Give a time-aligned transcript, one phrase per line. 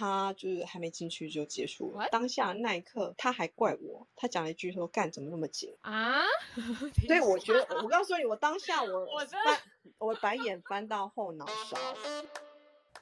[0.00, 2.08] 他就是还没进去就结束了。
[2.10, 6.22] 当下那一刻，他还怪我，他讲了一句说：“干怎么那么紧啊？”
[7.06, 9.06] 所以我觉得，我告诉你，我当下我
[9.44, 9.58] 翻，
[9.98, 11.76] 我白眼翻到后脑勺。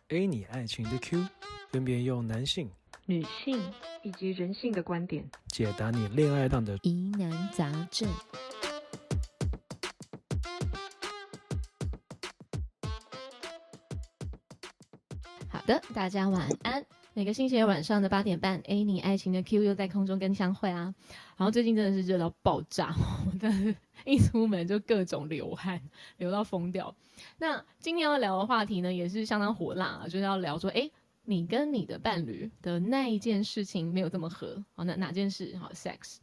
[0.08, 1.24] A 你爱情的 Q，
[1.70, 2.68] 分别用男性、
[3.06, 3.62] 女性
[4.02, 8.08] 以及人性的观点解答你恋爱上的疑难杂症。
[15.68, 16.82] 的，大家晚安。
[17.12, 20.94] 每个星期晚上的八点半，A 你爱情的 Q 又在空中跟相会啊。
[21.36, 22.94] 然后最近真的是热到爆炸，
[23.30, 23.74] 我真的
[24.06, 25.78] 一出门就各种流汗，
[26.16, 26.96] 流到疯掉。
[27.36, 30.90] 那今天要聊的话题呢，也是相当火辣，就是要聊说，哎，
[31.26, 35.54] 你跟你的伴侣的那一件事情没有这么合，好，那哪件事？
[35.58, 36.16] 好，sex，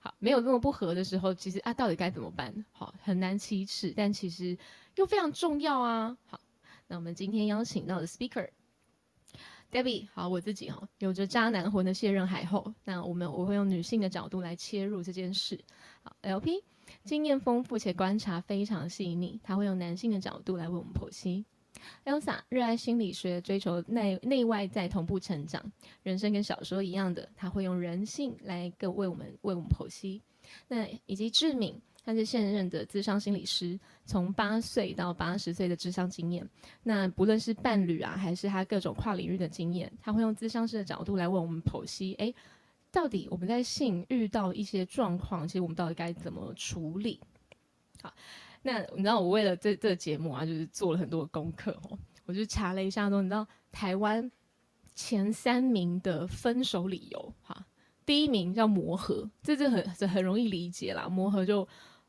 [0.00, 2.64] 好，没有这么不合的时候，其实啊，到底该怎么办？
[2.72, 4.56] 好，很难启齿，但其实
[4.94, 6.16] 又非常重要啊。
[6.24, 6.40] 好，
[6.88, 8.48] 那我们今天邀请到的 speaker。
[9.76, 15.62] Debbie，好，我自己哈，有着渣男魂的卸任海后，那我们我会用女性的角度来切入这件事。
[16.02, 16.62] 好，LP，
[17.04, 21.44] 经验丰富且观察非常细腻，他会用男性的角度来为我们剖析。
[22.06, 25.62] Elsa，热爱心理学，追求内内外在同步成长，
[26.02, 30.22] 人生跟小说一样的，他会用人性来更为我们为我们剖析。
[30.68, 31.78] 那以及志敏。
[32.06, 36.48] 他是现任的智商心理师，从八岁到八十岁的智商经验。
[36.84, 42.32] 那不论是伴侣啊，还是他各种跨领域的经验，他会用智商师的角度来为我们剖析：哎，
[42.92, 47.20] 到底我们在性遇到一些状况，其实我们到底该怎么处理？
[48.00, 48.14] 好，
[48.62, 54.30] 那你知道我为了这这个节目啊，就是做了很多功课哦，我就查了一下，说你知道台湾
[54.94, 57.66] 前三名的分手理由，哈，
[58.04, 61.66] 第一名叫磨合，这这很这很容易理解啦，磨合就。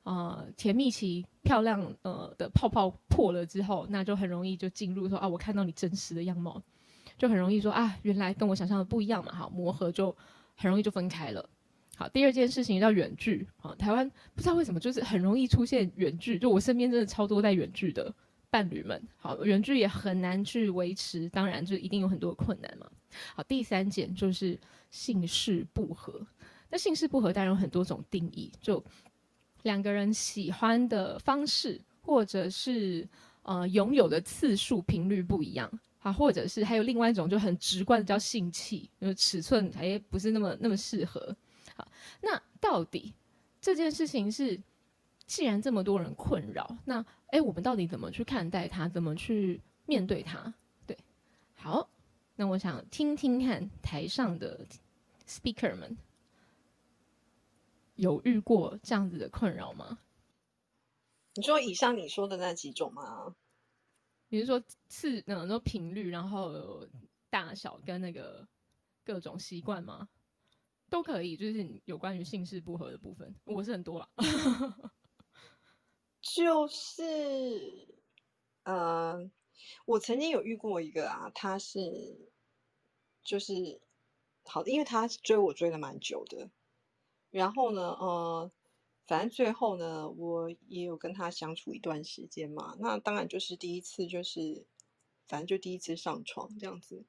[0.07, 6.63] 呃，甜蜜期漂亮呃的泡泡破了之后，那就很容易就进入说啊，我看到你真实的样貌，
[7.17, 10.15] 就很容易说啊，原来跟我想象的不一样嘛，好磨合就
[10.55, 11.49] 很容易就分开了。
[11.97, 18.15] 好，第二件事情叫远距，好，台湾不知道为什么就是很容易出现远距，就我身边真的超多在远距的
[18.49, 22.89] 伴侣们，好，远距也很难去维持，当然就一定有很多困难嘛。
[23.35, 24.57] 好，第三件就是
[24.89, 26.25] 姓氏不合，
[26.69, 28.81] 那姓氏不合当然有很多种定义，就。
[29.67, 33.05] 两个人喜欢的方式，或者是
[33.43, 35.69] 呃拥有的次数频率不一样，
[35.99, 41.35] 好，或者是还有另外一种就很直观的叫性器，就是尺寸哎不是那么那么适合。
[41.75, 41.85] 好，
[42.21, 43.13] 那到底
[43.59, 44.57] 这件事情是
[45.25, 50.53] 既然这么多人困扰，那哎我们到底怎么去看待它，怎么去面对它？
[50.87, 50.97] 对，
[51.55, 51.89] 好，
[52.37, 54.65] 那我想听听看台上的
[55.27, 55.97] speaker 们。
[57.97, 59.99] 有遇过这样子的困扰吗？
[61.33, 63.35] 你说以上你说的那几种吗？
[64.29, 66.87] 你是说次那种频率，然后
[67.29, 68.47] 大小跟那个
[69.03, 70.09] 各种习惯吗？
[70.89, 74.09] 都可以，就是有关于姓氏不合的部分，我是很多了。
[76.21, 77.03] 就是，
[78.63, 79.29] 呃，
[79.85, 82.31] 我曾经有遇过一个啊，他是
[83.23, 83.81] 就是
[84.43, 86.49] 好，因为他追我追了蛮久的。
[87.29, 88.49] 然后呢，呃，
[89.05, 92.75] 反正最后呢，我也有跟他相处一段时间嘛。
[92.79, 94.65] 那当然就是第一次，就是
[95.27, 97.03] 反正就第一次上床这样子。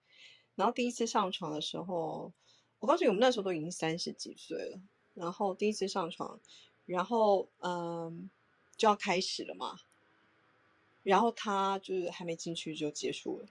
[0.57, 2.33] 然后第一次上床的时候，
[2.81, 4.81] 我告诉你，我们那时候都已经三十几岁了。
[5.15, 6.41] 然后第一次上床，
[6.85, 8.29] 然后嗯，
[8.77, 9.79] 就要开始了嘛。
[11.05, 13.47] 然后他就是还没进去就结束了。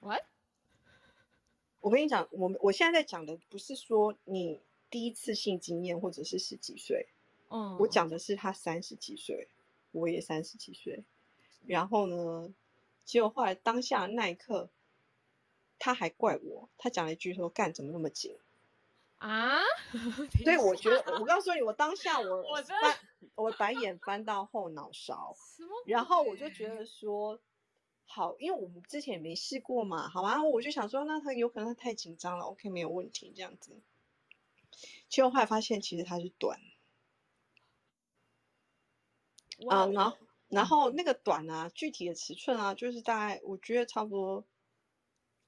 [0.00, 0.22] What？
[1.80, 4.60] 我跟你讲，我我现在在讲的不是说你。
[4.90, 7.08] 第一次性经验，或者是十几岁，
[7.50, 9.48] 嗯，我讲的是他三十几岁，
[9.92, 11.04] 我也三十几岁，
[11.66, 12.52] 然后呢，
[13.04, 14.70] 结果后来当下那一刻，
[15.78, 18.36] 他还怪我，他讲了一句说：“干怎么那么紧
[19.18, 19.60] 啊？”
[20.44, 22.98] 所以我觉得，我告诉你，我当下我我翻
[23.34, 25.36] 我白眼翻到后脑勺，
[25.86, 27.38] 然后我就觉得说，
[28.04, 33.72] 好，因为我们之前也没试过嘛，好吧，我就想说，那他有可能他太紧张了，OK，没有问题，这样子。
[35.08, 36.60] 结果后来发现，其实它是短
[39.68, 40.18] 啊，然后
[40.48, 44.44] 然后那个短啊，具体的尺寸啊，就是大概我觉得差不多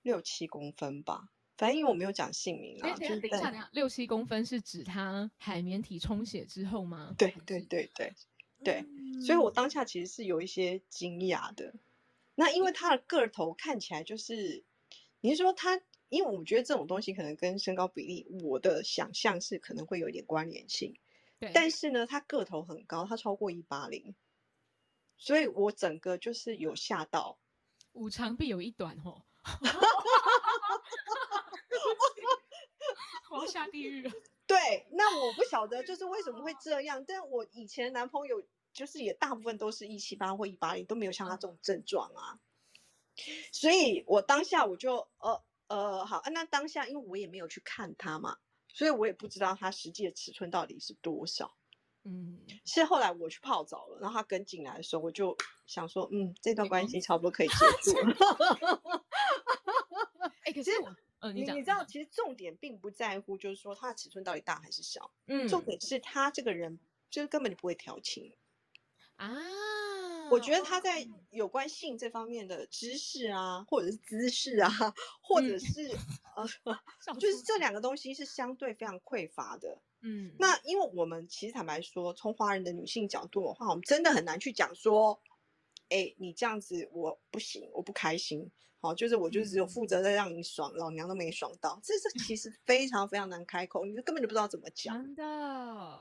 [0.02, 1.28] 六七公分吧。
[1.58, 7.14] 反正因为我没有讲姓名啊，就是等一下，六七公分是指它海绵体充血之后吗？
[7.18, 8.14] 对对对对
[8.64, 8.84] 对，
[9.22, 11.74] 所以我当下其实是有一些惊讶的。
[12.34, 14.64] 那因为它的个头看起来就是，
[15.20, 15.80] 你是说他？
[16.10, 20.94] 因为我觉得这种东西可能跟身高比例，我的想象是可能会有一点关联性。
[21.38, 24.14] 对，但是呢，他个头很高，他超过一八零，
[25.16, 27.38] 所以我整个就是有吓到。
[27.92, 29.22] 五长必有一短哦。
[33.30, 34.10] 我下地狱了。
[34.46, 38.42] 对，那我不晓得就是为什么会这样，但我以前男朋友
[38.72, 42.40] 就是也大部分都是一七八或一八零，都没有像他这种症状啊。
[43.52, 48.38] 所以我当下我就呃呃好，啊那当下因为我也没有去看他嘛，
[48.69, 51.56] 所以我也不知道他实际的尺寸到底是多少。
[52.02, 55.37] 嗯，是后来我去泡澡了，然后他跟进来的时候，我就
[55.67, 58.17] 想说，嗯，这段关系差不多可以结束了。
[60.44, 60.70] 哎、可是
[61.34, 66.81] 你你知道，其实重点并不在乎，就是说他的尺寸到底大还是小，嗯重点是他这个人
[67.11, 68.34] 就是根本就不会调情。
[69.16, 69.37] 啊，
[70.30, 74.70] 我觉得他在有关性这方面的知识啊，或者是姿势啊，
[75.20, 75.90] 或者嗯是、
[76.36, 79.78] 呃， 就是出这两个东西是相对非常匮乏的。
[80.02, 85.20] 嗯，那因为我们其实坦白说，从华人的女性角度的话，我们真的很难去讲说，
[85.90, 88.50] 哎，你这样子我不行，我不开心。
[88.82, 94.96] 好，就是我就只有负责在让你爽，老娘都没爽到，这是其实非常非常难开口，你根本就不知道怎么讲。
[94.96, 96.00] 真的，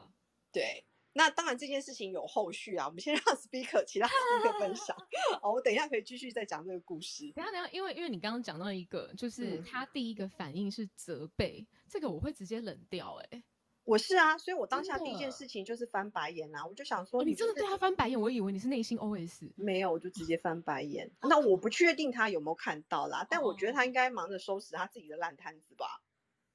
[0.54, 4.96] 对，那当然这件事情有后续啊，我们先让 speaker 其他 speaker 分享。
[5.42, 7.32] 好，我等一下可以继续再讲这个故事。
[7.36, 13.44] 等一下等一下，因为因为你刚刚讲到一个，就是嗯他第一个反应是责备，这个我会直接冷掉、哎，
[13.84, 19.52] 我是啊，所以我当下第一件事情就是翻白眼啊，我就想说哦，你真的就是对他翻白眼，我以为你是内心 OS。
[19.56, 21.10] 没有，我就直接翻白眼。
[21.24, 26.04] 那我不确定他有没有看到啦，但我觉得他应该忙着收拾他自己的烂摊子吧。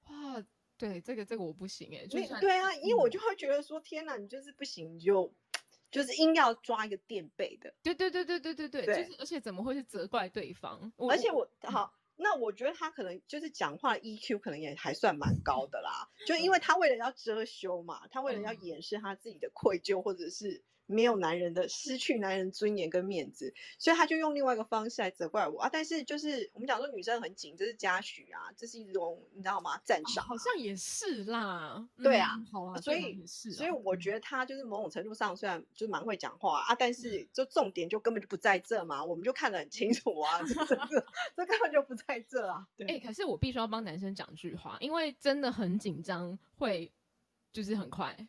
[0.04, 0.44] 哇，
[0.76, 5.32] 对，这个这个我不行哎、就算你对啊，因为我嗯就会觉得说，天哪，你就是不行，你就
[5.90, 7.72] 就是硬要抓一个垫背的。
[7.82, 10.92] 对对对对对对对，对就是而且怎么会是责怪对方？
[11.08, 25.68] 而且我好，那我觉得他可能就是讲话的 EQ 可能也还算蛮高的啦，就因为他为了要遮羞嘛，他为了要嗯掩饰他自己的愧疚或者是没有男人的失去男人尊严跟面子，所以他就用另外一个方式来责怪我啊。
[25.72, 29.80] 但是就是我们讲说女生很紧，这是嘉许啊，这是一种你知道吗？
[29.84, 30.28] 赞哦赏啊。
[30.28, 42.66] 好像也是啦，对啊嗯好啊，所以所以我觉得他就是某种程度上虽然就是蛮会讲话啊，但是就重点就根本就不在这嘛，我们就看得很清楚啊，这这这这根本就不在这啊。
[42.76, 46.92] 对，哎、可是我必须要帮男生讲句话，因为真的很紧张，会
[47.52, 48.28] 就是很快。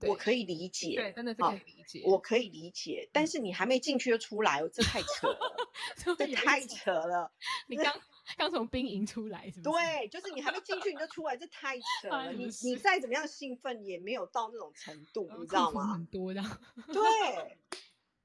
[0.00, 2.02] 对我可以理解，对，真的是可以理解。
[2.06, 5.56] 我可以理解，但是你还没进去就出来，哦，这太扯了，
[6.16, 7.30] 这太扯了。
[7.68, 7.94] 你刚
[8.38, 9.76] 刚从兵营出来，是不是？
[9.78, 12.32] 对，就是你还没进去你就出来，这太扯 了。
[12.32, 15.92] 你你再怎么样兴奋，也没有到那种程度，你知道吗？
[15.92, 16.42] 很多的。
[16.88, 17.58] 对。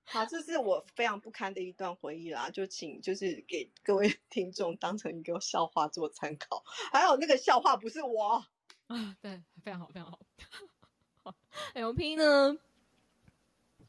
[0.07, 6.63] 好，这是我非常不堪的一段回忆啦，就请就是给各位 听众当成一个笑话做参考。
[6.93, 8.45] 还有那个笑话不是我，
[8.85, 10.19] 啊，对，非常好，非常好。
[11.73, 12.57] LP 呢？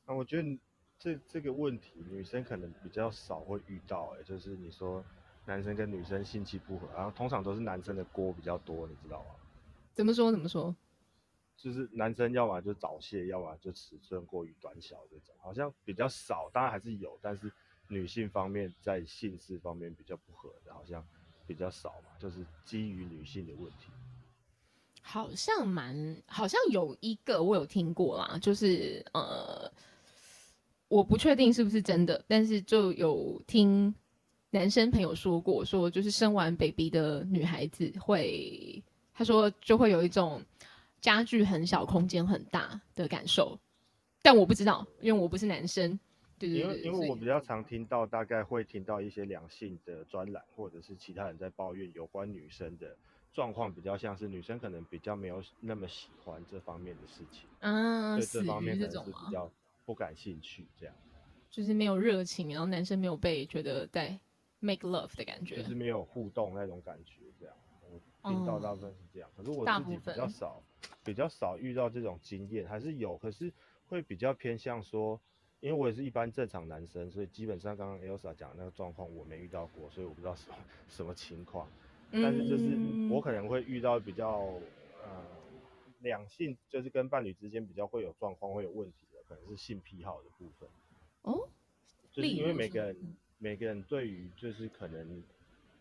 [0.07, 0.59] 啊，我觉得
[0.99, 5.05] 这这个问题，女生可能比较少会遇到、欸，就是你说
[5.45, 9.31] 男生跟女生性气不合，然后通常都是男生的锅比较多，你知道吗？
[9.95, 10.31] 怎么说？
[10.31, 10.75] 怎么说？
[11.57, 17.51] 就是男生要么就早泄，要么就尺寸过于短小这种，好像比较少，当然还是有，但是
[17.89, 21.03] 女性方面在性事方面比较不合的，好像
[21.47, 23.91] 比较少嘛，就是基于女性的问题。
[25.09, 29.71] 好像蛮，好像有一个我有听过啦，就是呃，
[30.89, 33.95] 我不确定是不是真的，但是就有听
[34.51, 38.83] 男生朋友说过，说就是生完 baby 的女孩子会，
[39.15, 40.43] 他说就会有一种
[41.01, 43.57] 家具很小、空间很大的感受，
[44.23, 45.97] 但我不知道，因为我不是男生。
[46.37, 52.97] 对对因为对，所以因为我比较常听到，大概会听到一些两性的专栏，或者是其他人在抱怨有关女生的
[53.37, 58.87] 状况，比较像是女生可能比较没有那么喜欢这方面的事情，嗯，对死这方面可？
[58.87, 59.51] 能是比较
[59.85, 60.95] 不感兴趣，这样
[61.51, 64.19] 就是没有热情，然后男生没有被觉得在
[64.59, 65.57] make love 的感觉。
[65.57, 70.63] 就是没有互动那种感觉，这样我听到哦大部分是这样，可是我自己比较少，
[71.05, 73.53] 比较少遇到这种经验，还是有，可是
[73.87, 75.21] 会比较偏向说。
[75.61, 81.67] 因为我也是一般正常男生，所以基本上刚刚 Elsa 讲的那个状况我没遇到过，所以我不知道什么 什么情况。
[82.13, 84.39] 但是就是嗯我可能会遇到比较
[85.05, 85.25] 呃
[86.03, 90.69] 两性，就是跟伴侣之间比较会有状况、会有问题的，可能是性癖好的部分。
[91.23, 91.49] 哦，
[92.13, 95.23] 就是因为每个人嗯每个人对于就是可能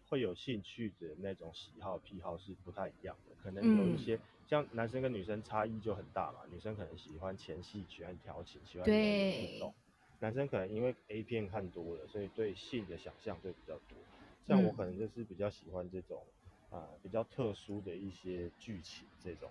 [0.09, 9.73] 会有兴趣的那种喜好癖好是不太一样的，可能有一嗯些、像男生跟女生差异就很大嘛，女生可能喜欢前戏，喜欢调情，喜欢人与人互对动，
[10.19, 13.97] 男生可能因为 A 片看多了，所以对性的想象就比较多。
[14.47, 16.21] 像我嗯可能就是比较喜欢这种
[16.69, 19.49] 啊、比较特殊的一些剧情这种。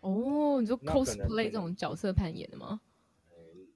[0.00, 2.80] 哦，你说 cosplay 这种角色扮演的吗？
[3.30, 3.68] 诶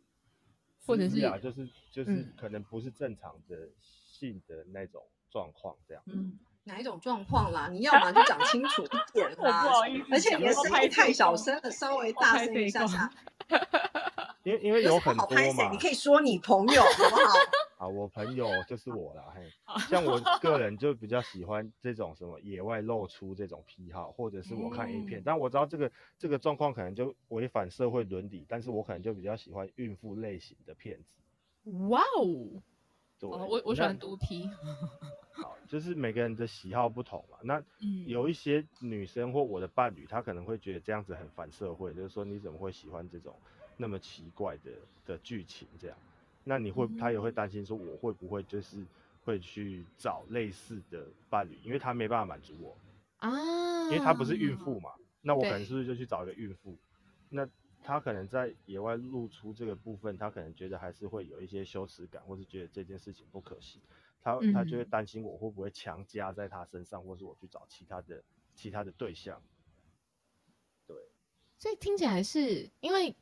[0.86, 6.02] 或者是啊，就是就是嗯可能不是正常的性的那种状况这样。
[6.06, 7.68] 嗯，哪一种状况啦？
[7.70, 9.62] 你要嘛就讲清楚一点啦。
[9.70, 13.12] 好意思而且你的声音太小声了，稍微大声一下下。
[14.46, 15.52] 因为因为有很多？
[15.54, 17.34] 嘛你，可以说你朋友好不好？
[17.84, 19.42] 啊，我朋友就是我啦，嘿，
[19.90, 31.70] 像我个人就比较喜欢这种什么野外露出这种癖好，或者是我看 A 片，嗯但我知道这个这个状况可能就违反社会伦理，但是我可能就比较喜欢孕妇类型的片子。
[31.88, 32.62] 哇哦，
[33.18, 34.48] 对，哦我我喜那欢毒批，
[35.34, 37.36] 好，就是每个人的喜好不同嘛。
[37.42, 43.36] 那嗯有一些女生或我的伴侣，她可能会觉得这样子很反社会，就是说你怎么会喜欢这种
[43.76, 44.72] 那么奇怪的
[45.04, 45.98] 的剧情这样？
[46.44, 48.84] 那你会，他也会担心说我会不会就是
[49.24, 52.76] 会去找类似的伴侣，因为他没办法满足我，
[53.18, 56.76] 啊，因为他不是孕妇嘛，那我可能是不是就去找一个孕妇？
[57.28, 57.48] 那
[57.82, 63.82] 他可能在野外露出这个部分，他可能觉得还是会有一些羞耻感，或是觉得这件事情不可行，
[64.22, 68.22] 他他就会嗯担心我会不会强加在他身上，或是我去找其他的
[68.54, 69.42] 其他的对象。
[70.86, 70.96] 对
[71.58, 73.16] 所以听起来是因为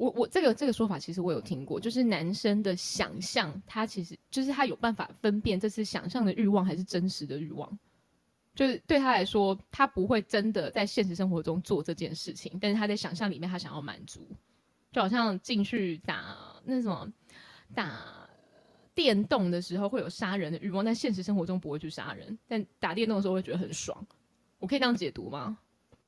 [0.00, 7.78] 我我这个这个说法其实我有听过，就是男生的想象，他其实就是他有办法分辨这是想象的欲望还是真实的欲望。
[8.54, 14.26] 就是对他来说，他不会真的在现实生活中做这件事情，但是他在想象里面他想要满足，
[14.90, 17.12] 就好像进去打那什么
[17.74, 18.26] 打
[18.94, 24.06] 电动的时候会有杀人的欲望，但现实生活中不会去杀人，但打电动的时候会觉得很爽。
[24.58, 25.58] 我可以这样解读吗？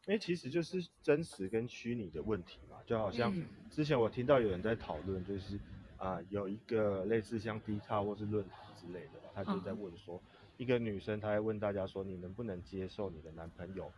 [0.06, 5.58] 因为其实就是真实跟虚拟的问题，就好像嗯之前我听到有人在讨论，就是
[5.96, 10.20] 啊、有一个类似像 D 卡或是论坛之类的，他就在嗯问说，
[10.56, 13.90] 一个女生她在问大家说，你能不能接受你的男朋友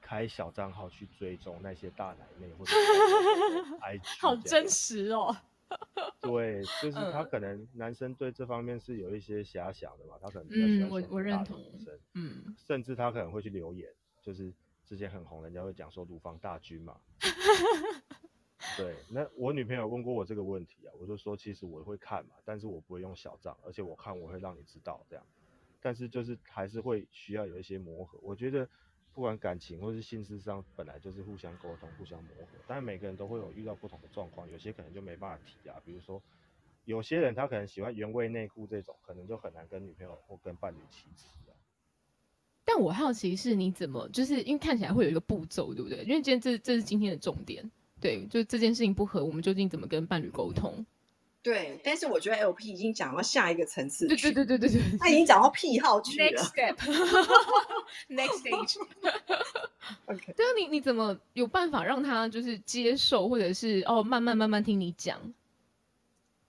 [0.00, 2.72] 开小账号去追踪那些大奶妹或者
[3.80, 5.34] IG，好真实哦。
[6.20, 13.88] 对，就是他嗯可能男生对这方面是有一些遐想的嘛，他可能比较喜嗯我我认同女生，嗯，甚至他可能会去留言，
[14.20, 14.52] 就是
[14.84, 16.96] 之前很红，人家会讲说乳房大军嘛。
[18.76, 25.24] 对，那我女朋友问过我这个问题啊，我就说其实我会看嘛，但是我不会用小账，而且我看我会让你知道这样，
[25.80, 28.18] 但是就是还是会需要有一些磨合。
[28.22, 28.68] 我觉得
[29.12, 36.22] 不管感情或是性事上，本来就是互相沟通、互相磨合，但是每个人都会有遇到不同的状况，有些可能就没办法提啊，比如说
[36.84, 41.52] 有些人他可能喜欢原味内裤这种，可能就很难跟女朋友或跟伴侣启齿啊。
[42.64, 45.98] 但我好奇是你怎么，就是因为看起来会有一个步骤，对不对？
[46.04, 47.70] 因为今天这这是今天的重点，
[48.02, 50.84] 对，就这件事情不合，我们究竟怎么跟伴侣沟通？
[51.42, 54.98] 对，但是我觉得 LP 已经讲到下一个层次对去，对对对对对。
[54.98, 56.42] 他已经讲到癖好去了。
[56.42, 56.76] step，next
[58.44, 58.76] stage。
[60.06, 65.18] OK，对啊，你你怎么有办法让他就是接受，或者是哦慢慢慢慢听你讲？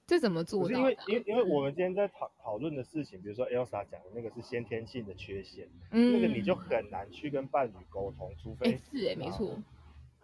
[0.06, 0.80] 这怎么做到的啊？
[0.80, 9.58] 因为因为因为我们今天在讨讨论的事情，比如说 Elsa 讲的那个是先天性的缺陷，嗯那个你就很难去跟伴侣沟通，除哎非是哎没啊错，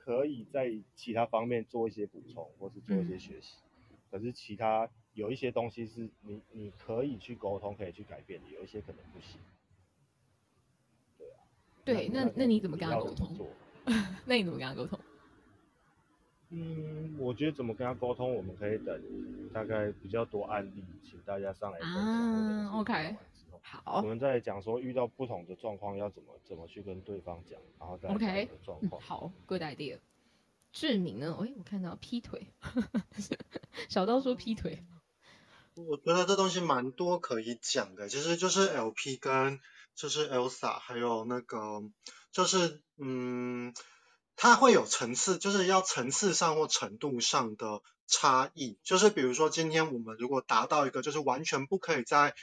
[0.10, 3.58] 可以在其他方面做一些补充，或是做一些嗯学习。
[4.10, 9.39] 可是其他有一些东西是你你可以去沟通，可以去改变的，有一些可能不行。
[11.16, 11.38] 对啊。
[11.86, 13.36] 对，那那你怎么跟他沟通？
[13.36, 13.48] 做？
[14.25, 15.00] 那你怎么跟他沟通？
[16.50, 19.00] 嗯，我觉得怎么跟他沟通，我们可以等
[19.54, 21.98] 大概比较多案例，请大家上来分享。
[22.04, 23.16] 啊 OK
[23.84, 29.02] 好我们再讲说遇到不同的状况要怎么怎么去跟对方讲，然后再 OK，的状况。
[29.02, 30.00] 嗯好，good idea。
[30.72, 31.36] 志明呢？
[31.42, 32.46] 哎，我看到劈腿，
[33.90, 34.84] 小刀说劈腿，
[35.76, 39.60] 我觉得这东西蛮多可以讲的，其实就是 LP 跟
[39.96, 41.82] 就是 Elsa 还有那个
[42.32, 43.74] 就是嗯，
[44.36, 48.78] 它会有层次，就是要层次上或程度上的差异。
[48.84, 52.36] 就是比如说今天我们如果达到一个就是完全不可以在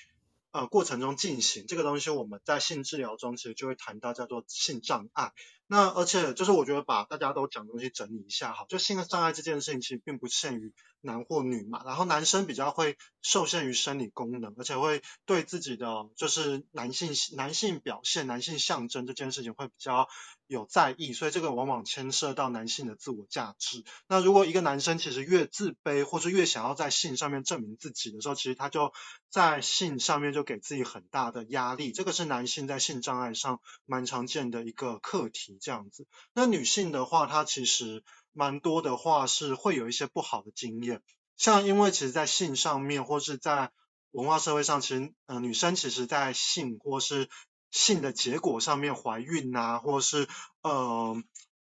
[0.57, 5.33] 呃过程中进行这个东西，我们在性治疗中其实就会谈到叫做性障碍。
[5.69, 20.09] 那而且就是我觉得把大家都讲的东西整理一下好，就性障碍这件事情其实并不限于男或女嘛，然后男生比较会受限于生理功能，而且会对自己的就是男性男性表现、男性象征这件事情会比较
[20.47, 23.85] 有在意，所以这个往往牵涉到男性的自我价值。
[24.09, 28.93] 那如果一个男生其实越自卑，或者越想要在性上面证明自己的时候，其实他就
[29.31, 36.07] 在性上面就给自己很大的压力，这个是男性在性障碍上蛮常见的一个课题，这样子。
[36.33, 41.03] 那女性的话，她其实蛮多的话是会有一些不好的经验，
[41.37, 43.73] 像因为其实，在性上面或是在
[44.11, 47.29] 文化社会上，其实呃女生其实在性或是
[47.71, 50.29] 性的结果上面怀孕啊，或是
[50.63, 51.23] 呃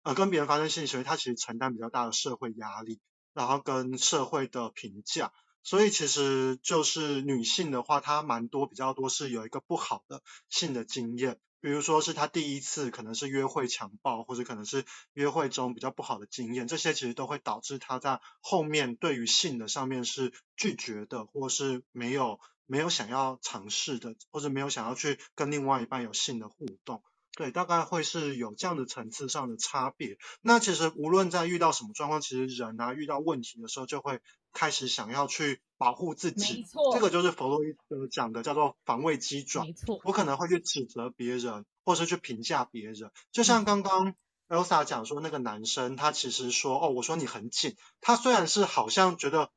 [0.02, 3.00] 呃跟别人发生性行为，她其实承担比较大的社会压力，
[3.34, 5.32] 然后跟社会的评价。
[5.64, 27.02] 所以其实就是女性的话，她蛮多比较多是有一个不好的性的经验，比如说是他第一次可能是约会强暴，或者可能是约会中比较不好的经验，这些其实都会导致他在后面对于性的上面是拒绝的，或是没有没有想要尝试的，或者没有想要去跟另外一半有性的互动。
[27.36, 30.18] 对，大概会是有这样的层次上的差别。
[30.42, 34.20] 那其实无论在遇到什么状况，其实人啊遇到问题的时候，就会
[34.52, 36.58] 开始想要去保护自己。
[36.58, 39.72] 没错这个就是弗洛伊德讲的叫做防卫机转没。
[39.72, 43.10] 错，我可能会去指责别人，或是去评价别人。
[43.32, 44.14] 就像刚刚
[44.48, 49.50] Elsa 讲说，那个男生他其实说，哦，我说你很紧，他虽然是好像觉得，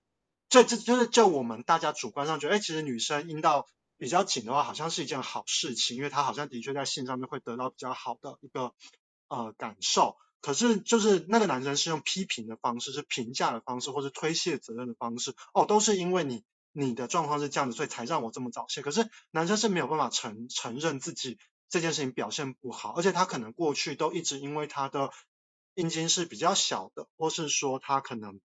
[0.50, 3.68] 这这就是就我们大家主观上觉得，哎，其实女生阴道
[3.98, 8.74] 比较紧的话，好像是一件好事情，因为她好像的确在性上面会得到比较好的一个
[9.30, 10.18] 呃感受。
[10.42, 18.82] 可是就是那个男生是用批评的方式，是评价的方式，或是推卸责任的方式，哦，都是因为你你的状况是这样子，所以才让我这么早泄。
[18.82, 21.38] 可是男生是没有办法承承认自己
[21.70, 25.12] 这件事情表现不好，而且他可能过去都一直因为他的
[25.76, 28.42] 阴茎是比较小的，或是说他可能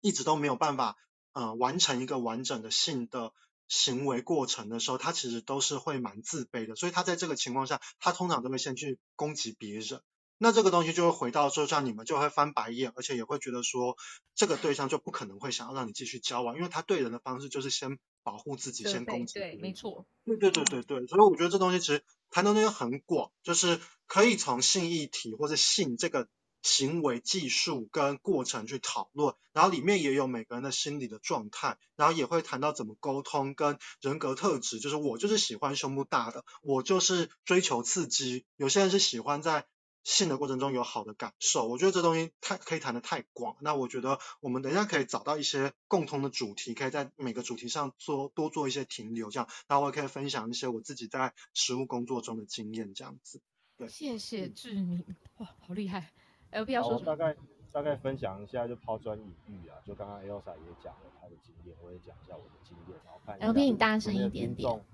[0.00, 0.96] 一直都没有办法
[1.32, 3.32] 呃完成一个完整的性的
[3.68, 10.02] 行为过程的时候，他其实都是会蛮自卑的，所以他在这个情况下，他通常都会先去攻击别人。
[10.42, 13.96] 那这个东西就会回到说，像你们就会翻白眼，而且也会觉得说，
[14.34, 26.26] 这个对象就不可能会想要让你继续交往，因为他对人的方式就是先保护自己，先攻击别对，没错，对对对对对，所以我觉得这东西其实谈的东西很广，就是可以从性议题或者性这个
[26.60, 39.66] 行为技术跟过程去讨论，然后里面也有每个人的心理的状态，然后也会谈到怎么沟通跟人格特质，就是我就是喜欢胸部大的，我就是追求刺激，有些人是喜欢在
[40.04, 53.40] 性的过程中有好的感受，我觉得这东西太可以谈的太广，那我觉得我们等一下可以找到一些共同的主题，可以在每个主题上做多做一些停留，这样，然后我也可以分享一些我自己在实务工作中的经验，这样子。
[53.76, 55.04] 对谢谢志明，
[55.38, 56.12] 哇，好厉害
[56.50, 57.06] ！LP 要说什么？
[57.06, 57.36] 大概
[57.72, 64.84] 大概分享一下，就抛砖引玉啊，就刚刚 Elsa 也讲了她的经验，我也讲一下我的经验，然后看 LP 你大声一点点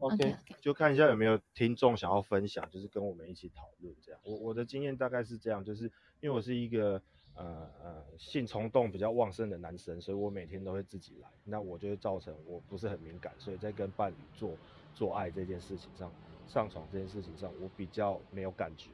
[0.00, 4.20] OK，, 就看一下有没有听众想要分享，就是跟我们一起讨论这样。
[4.24, 5.84] 我我的经验大概是这样，就是
[6.20, 7.02] 因为我是一个
[7.34, 14.56] 呃呃性冲动比较旺盛的男生，所以我每天都会自己来，那我就会造成我不是很敏感，所以在跟伴侣做
[14.94, 16.10] 做爱这件事情上，
[16.48, 18.88] 上床这件事情上，我比较没有感觉，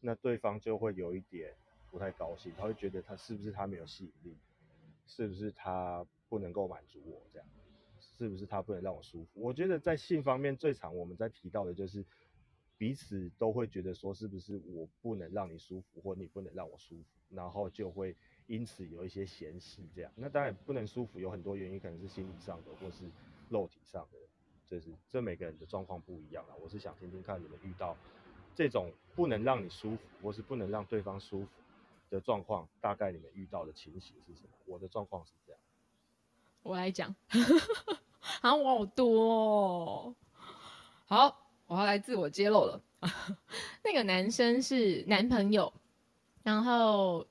[0.00, 1.52] 那对方就会有一点
[1.90, 4.36] 不太高兴，他会觉得他是不是他没有吸引力，
[5.06, 7.46] 是不是他不能够满足我这样。
[8.18, 9.30] 是不是他不能让我舒服？
[9.34, 12.04] 我觉得在性方面最常我们在提到的就是
[12.76, 20.12] 彼此都会觉得说是不是我不能让你舒服，或你不能让我舒服，然后就会因此有一些嫌隙这样。
[20.16, 23.04] 那当然不能舒服有很多原因，可能是心理上的或是
[23.48, 24.18] 肉体上的，
[24.66, 26.54] 就是这每个人的状况不一样啦。
[26.60, 27.96] 我是想听听看你们遇到
[28.54, 31.48] 这种不能让你舒服，或是不能让对方舒服
[32.10, 34.50] 的状况，大概你们遇到的情形是什么？
[34.66, 35.60] 我的状况是这样。
[36.62, 37.14] 我来讲，
[38.20, 40.14] 好 像我好多哦。
[41.06, 42.80] 好，我要来自我揭露了。
[43.84, 45.72] 那个男生是男朋友，
[46.42, 47.26] 然后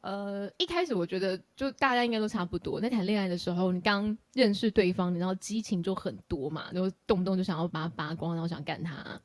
[0.00, 2.80] 呃，一开始我觉得就大家应该都差不多。
[2.80, 9.20] 在谈恋爱的时候，你刚认识对方，然后激情就很多嘛，就动不动就想要把他扒光，然后想干他。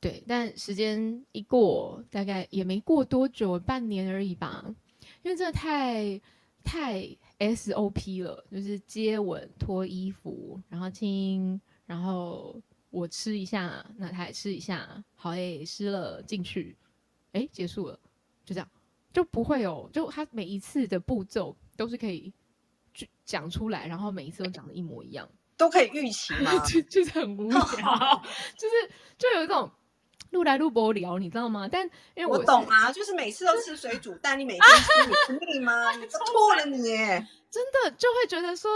[0.00, 4.64] 对，但时间一过，大概也没过多久，半年而已吧。
[5.22, 6.20] 因为真的太
[6.62, 16.76] 太 SOP 了，就是接吻、脱衣服，然后亲，然后我吃一下，那他也吃一下，好诶，湿了进去，
[17.32, 17.98] 诶，结束了，
[18.44, 18.68] 就这样，
[19.12, 22.32] 就不会有，就他每一次的步骤都是可以
[22.92, 26.58] 去讲出来，然后每一次都讲的一模一样，都可以预期吗？
[26.66, 27.60] 就就是很无聊，
[28.56, 29.70] 就是就有一种
[30.34, 31.68] 录来录播聊，你知道吗？
[31.70, 35.92] 但因为我是懂啊，就是每次都吃水煮蛋， 你每天吃你不腻吗？
[35.96, 37.26] 你都错了你耶！
[37.50, 38.68] 真的就会觉得说，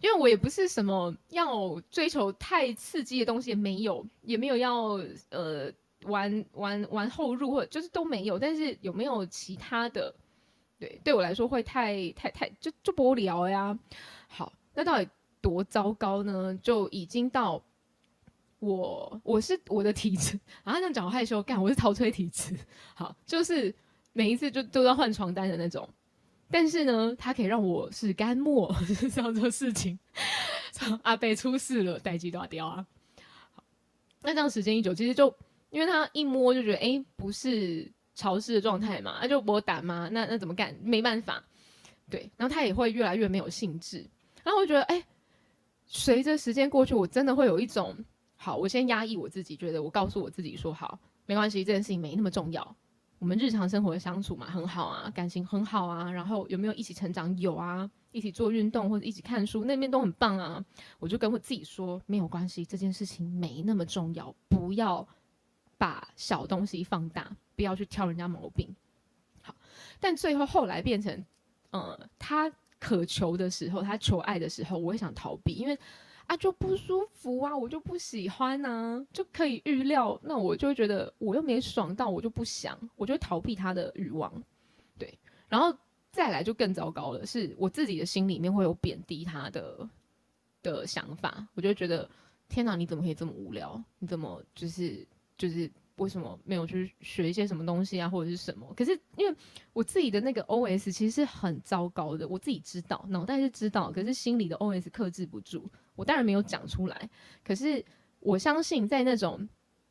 [0.00, 5.70] 因为我也不是什么要追求太刺激的东西，也没有，也没有要呃
[6.04, 8.38] 玩玩玩后入，或者就是都没有。
[8.38, 10.14] 但是有没有其他的？
[10.78, 13.76] 对，对我来说会太太太就就无聊呀。
[14.28, 15.08] 好，那到底
[15.40, 16.56] 多糟糕呢？
[16.62, 17.60] 就已经到
[18.62, 22.56] 我我是我的体质，然后这样讲我害羞，干我是陶吹体质。
[22.94, 23.74] 好，就是
[24.12, 25.88] 每一次就都要换床单的那种。
[26.48, 29.98] 但是呢，它可以让我是干沫，就是这样做事情。
[31.02, 32.86] 阿贝出事了，待机都要掉啊。
[33.52, 33.64] 好，
[34.20, 35.34] 那这样时间一久，其实就
[35.70, 40.72] 因为他一摸就觉得，哎，不是潮湿的状态嘛，那就我打嘛，那那怎么干？
[40.80, 41.42] 没办法，
[42.08, 42.30] 对。
[42.36, 44.06] 然后他也会越来越没有兴致。
[44.44, 45.04] 然后我觉得，哎，
[45.86, 47.96] 随着时间过去，我真的会有一种
[48.44, 52.76] 好，我先压抑我自己，觉得我告诉我自己说好，没关系，这件事情没那么重要。
[53.20, 57.38] 我们日常生活的相处嘛，很好啊，感情很好啊，然后有没有一起成长？
[57.38, 60.64] 有啊，一起做运动或者一起看书，那边都很棒啊。
[60.98, 65.06] 我就跟我自己说，没有关系，这件事情没那么重要，不要
[65.78, 68.74] 把小东西放大，不要去挑人家毛病。
[69.40, 69.54] 好，
[70.00, 71.24] 但最后后来变成，
[71.70, 72.50] 呃，他
[72.80, 75.78] 渴求的时候，他求爱的时候，我会想逃避，因为。
[76.26, 84.32] 啊，就不舒服啊，我就不喜欢呐，就可以预料，那我就觉得我又没爽到，我就不想，我就逃避他的欲望，
[84.98, 85.76] 对，然后
[86.10, 89.88] 再来就更糟糕了，是我自己的心里面会有贬低他的
[90.62, 92.08] 的想法，我就觉得
[92.48, 93.82] 天哪，你怎么可以这么无聊？
[93.98, 95.06] 你怎么就是
[95.36, 95.70] 就是？
[95.96, 98.66] 为什么没有去学一些什么东西啊，或者是什么？
[98.76, 99.36] 可是因为
[99.72, 105.70] 我自己的那个 O S 其实是很糟糕的，我自己知道，脑袋是知道，可是心里的 O S 克制不住。
[105.94, 107.10] 我当然没有讲出来，
[107.44, 107.84] 可是
[108.20, 109.48] 我相信在那种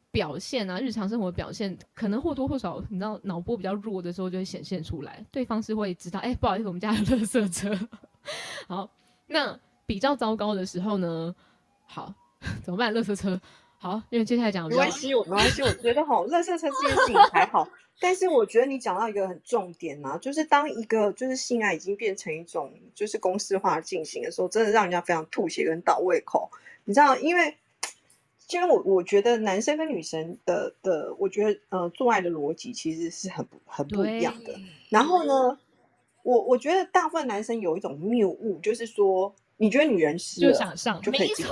[0.10, 7.90] 表现啊，日常生活表现，可能或多或少，你知道，脑波比较弱的时候就会显现出来，对方是会知道，哎，不好意思，我们家的垃圾车。
[8.68, 8.90] 好，
[9.28, 11.36] 那比较糟糕的时候呢？
[11.86, 12.14] 好，
[12.64, 12.94] 怎么办？
[12.94, 13.40] 垃圾车。
[13.82, 17.68] 好，因为接下来讲没关系，我没关系，我觉得哈，乐色车这件事情 还好，
[18.00, 26.52] 但是我觉得你讲到一个很重点呐，就是当一个就是性爱已经变成一种就是公式化进行的时候，真的让人家非常吐血跟倒胃口。
[26.86, 27.58] 你知道，因为
[28.38, 34.54] 其实我我觉得男生跟女生的的，我觉得呃做爱的逻辑其实是很很不一样的。
[34.90, 35.58] 然后呢，
[36.22, 41.50] 我我觉得大部分男生有一种谬误，就是说你觉得女人湿就想上就可以进去了。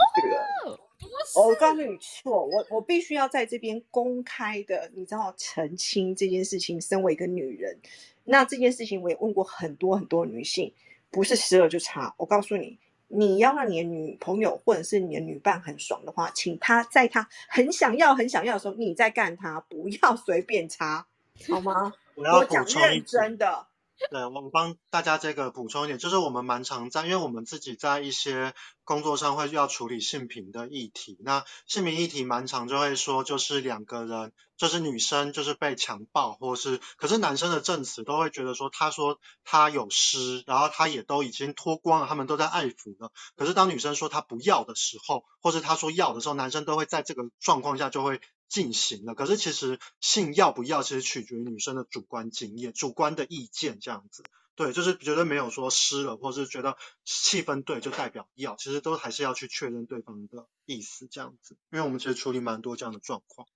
[1.36, 6.80] 我告诉你错，我我必须要在这边公开的，你知道澄清这件事情。
[6.80, 7.78] 身为一个女人，
[8.26, 10.74] 那这件事情我也问过很多很多女性，
[11.12, 12.14] 不是湿了就擦。
[12.18, 21.06] 我告诉你，你要让你的女朋友或者是你的女伴很爽的话，请她在她很想要很想要的时候，你再干她，不要随便擦，
[21.48, 21.94] 好吗？
[22.16, 23.68] 我要讲认真的。
[24.12, 48.22] 对，我帮大家这个补充一点，就是我们蛮常在，因为我们自己在一些工作上会要处理性平的议题，那性平议题蛮常就会说，就是两个人，就是女生就是被强暴，或是，可是男生的证词都会觉得说，他说他有湿，然后他也都已经脱光了，他们都在爱抚了，可是当女生说她不要的时候，或是他说要的时候，男生都会在这个状况下就会。
[48.50, 54.24] 进行了，可是其实性要不要，其实取决于女生的主观经验、主观的意见这样子。
[54.56, 61.56] 对，就是绝对没有说湿了，或是觉得气氛对就代表要，其实都还是要去确认对方的意思这样子。
[61.72, 63.48] 因为我们其实处理蛮多这样的状况。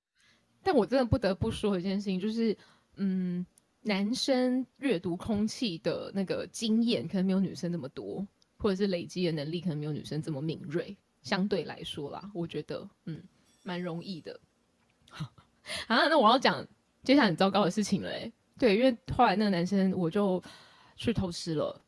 [0.62, 2.58] 但我真的不得不说一件事情，就是
[2.96, 3.46] 嗯，
[3.82, 8.26] 男生阅读空气的那个经验可能没有女生那么多，
[8.56, 10.96] 或者是累积的能力可能没有女生这么敏锐。
[11.22, 13.24] 相对来说啦，我觉得嗯，
[13.64, 14.40] 蛮容易的。
[15.88, 16.66] 啊，那我要讲
[17.04, 18.32] 接下来很糟糕的事情了哎。
[18.60, 20.42] 对，因为后来那个男生我就
[20.96, 21.82] 去偷吃了，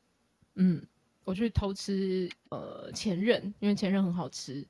[0.56, 0.86] 嗯，
[1.24, 4.66] 我去偷吃呃前任，因为前任很好吃。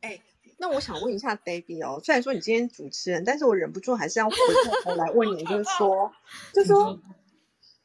[0.00, 0.18] 哎，
[0.56, 6.12] 那我想问一下 Baby 哦，虽然说你今天主持人，但是我忍不住还是要回过头来问你，就是说，
[6.54, 7.00] 就是说，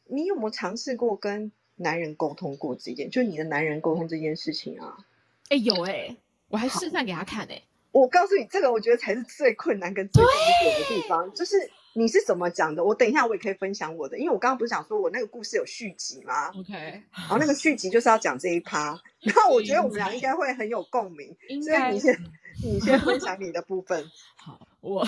[0.06, 4.98] 你有没有尝试过跟男人沟通过这件，就你的男人沟通这件事情啊？
[5.50, 6.16] 哎，有哎，
[6.48, 7.64] 我还示范给他看哎。
[8.00, 10.30] 我告诉你，这个我觉得才是最困难跟最棘
[10.64, 11.56] 手的地方，就是
[11.94, 12.84] 你是怎么讲的。
[12.84, 16.74] 我等一下我也可以分享我的，因为我刚刚不是讲说我那个故事有续集吗？OK，
[17.12, 22.18] 然后那个续集就是要讲这一趴，然后我觉得我们俩应该会很有共鸣，所以你先
[22.64, 24.10] 你先分享你的部分。
[24.38, 25.06] 好，我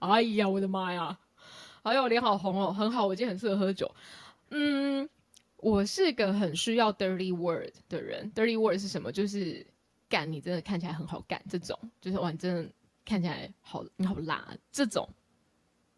[0.00, 1.18] 哎呀，我的妈呀！
[1.82, 3.90] 哎呦，脸好红哦，很好，我今天很适合喝酒。
[4.50, 5.08] 嗯，
[5.56, 9.10] 我是个很需要 dirty word 的人，dirty word 是什么？
[9.10, 9.66] 就是。
[10.14, 12.72] 干你真的看起来很好干，这种就是哇，真的
[13.04, 15.08] 看起来好你好辣，这种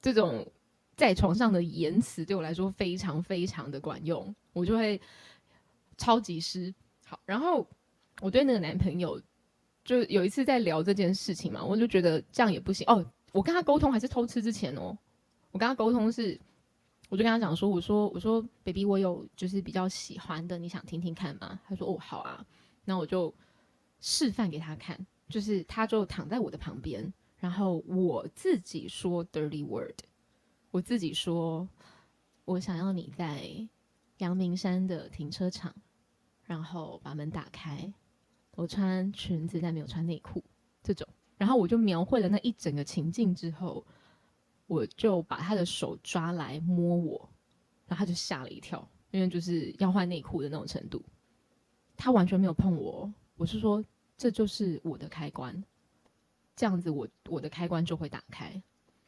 [0.01, 0.51] 这种
[0.97, 4.99] 在床上的言辞对我来说非常非常的管用，我就会
[5.99, 6.75] 超级湿。
[7.05, 7.69] 好，然后
[8.23, 9.21] 我对那个男朋友
[9.85, 13.05] 就有一次在聊这件事情嘛，我就觉得这样也不行哦。
[13.33, 14.97] 我跟他沟通还是偷吃之前哦，
[15.51, 16.41] 我跟他沟通是，
[17.11, 21.61] 我就跟他讲说，我说我说，baby，我有就是比较喜欢的，你想听听看吗？
[21.69, 22.43] 他说哦好啊，
[22.87, 23.31] 那我就。
[24.01, 29.99] 示范给他看，就是他就躺在我的旁边，然后我自己说 dirty word，
[30.71, 31.69] 我自己说，
[32.45, 33.69] 我想要你在
[34.19, 35.75] 阳明山的停车场，
[36.45, 37.93] 然后把门打开，
[38.53, 40.43] 我穿裙子但没有穿内裤，
[40.83, 41.07] 这种，
[41.37, 43.85] 然后我就描绘了那一整个情境之后，
[44.67, 47.29] 我就把他的手抓来摸我，
[47.87, 51.03] 然后他就吓了一跳，因为就是要换内裤的那种程度，
[51.97, 53.13] 他完全没有碰我。
[53.37, 53.85] 我是说，
[54.17, 55.63] 这就是我的开关。
[56.55, 58.63] 这样子我我的开关就会打开。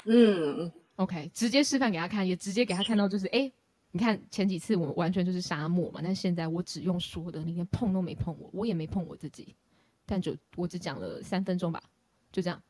[0.04, 3.52] 嗯，OK，直接示范给他看，也直接给他看到，就是哎、诶
[3.90, 9.56] 你看前几次我完全就是沙漠嘛，但现在我只用说的，你连碰都没碰我，我也没碰我自己，
[10.04, 11.82] 但就我只讲了三分钟吧，
[12.30, 12.62] 就这样。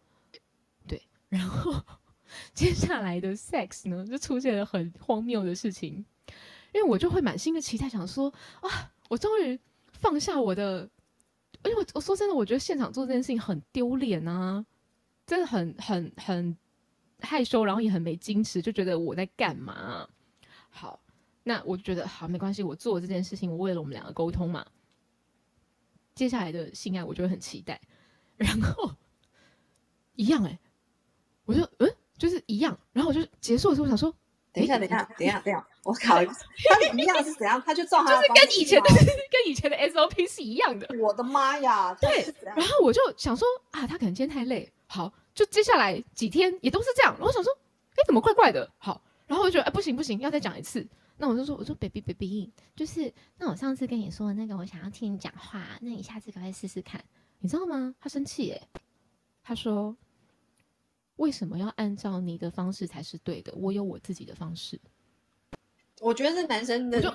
[0.86, 1.74] 对，然后
[2.54, 6.04] 接下来的 sex 呢，就出现了很荒谬的事情，
[6.72, 9.58] 因为我就会满心的期待，想说啊，我终于
[9.90, 10.88] 放下我的，
[11.64, 14.64] 因为我我说真的，我觉得现场做这件事情很丢脸啊，
[15.26, 16.56] 真的很很很
[17.20, 20.08] 害羞，然后也很没矜持，就觉得我在干嘛？
[20.70, 21.00] 好，
[21.42, 24.66] 那我就觉得好没关系，我做这件事情，我为了我们两个沟通嘛。
[26.14, 27.80] 接下来的性爱，我就会很期待，
[28.36, 28.92] 然后
[30.16, 30.58] 一样哎、
[31.44, 34.12] 我就嗯，就是一样，然后我就结束的时候，我想说，
[34.58, 36.32] 等一下，等一下，等一下，等一下，我考一下，
[36.68, 37.62] 他怎么样是怎样？
[37.64, 38.88] 他就照他的就是跟以前的
[39.30, 40.88] 跟以前的 SOP 是一样的。
[41.00, 41.96] 我的妈呀！
[42.00, 47.12] 对然后我就想说啊，他可能今天太累，好，就接下来几天也都是这样。
[47.12, 47.52] 然后我想说，
[47.92, 48.70] 哎，怎么怪怪的？
[48.78, 50.86] 好，然后我就觉得，哎，不行不行，要再讲一次。
[51.20, 57.04] 那我就说，我说 baby baby，就是那我上次跟你说的那个，我想要听你讲话，那你下次可不可以试试看？
[57.40, 57.94] 你知道吗？
[58.00, 58.62] 他生气耶，
[59.42, 59.96] 他说，
[61.18, 63.52] 为什么要按照你的方式才是对的？
[63.54, 64.80] 我有我自己的方式。
[66.00, 67.10] 我觉得是男生的我就，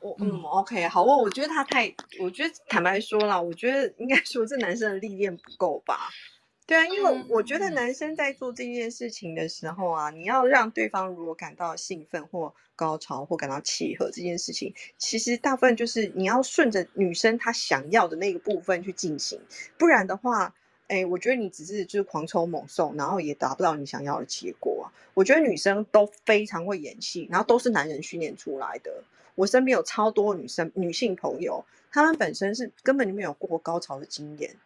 [0.00, 6.10] 我嗯，OK，好，我我觉得他太，我觉得坦白说了，我觉得应该说这男生的历练不够吧。
[6.66, 19.40] 对啊，因为我觉得男生在做这件事情的时候啊，你要让对方如果感到兴奋或高潮或感到契合这件事情，其实大部分就是你要顺着女生她想要的那个部分去进行，
[19.78, 20.56] 不然的话，
[20.88, 24.92] 哎，我觉得你只是就是狂抽猛送，然后也达不到你想要的结果啊。
[25.14, 29.02] 我觉得女生都非常会演戏，然后都是男人训练出来的。
[29.34, 34.56] 我身边有超多女生女性朋友，她们本身是根本就没有过高潮的经验。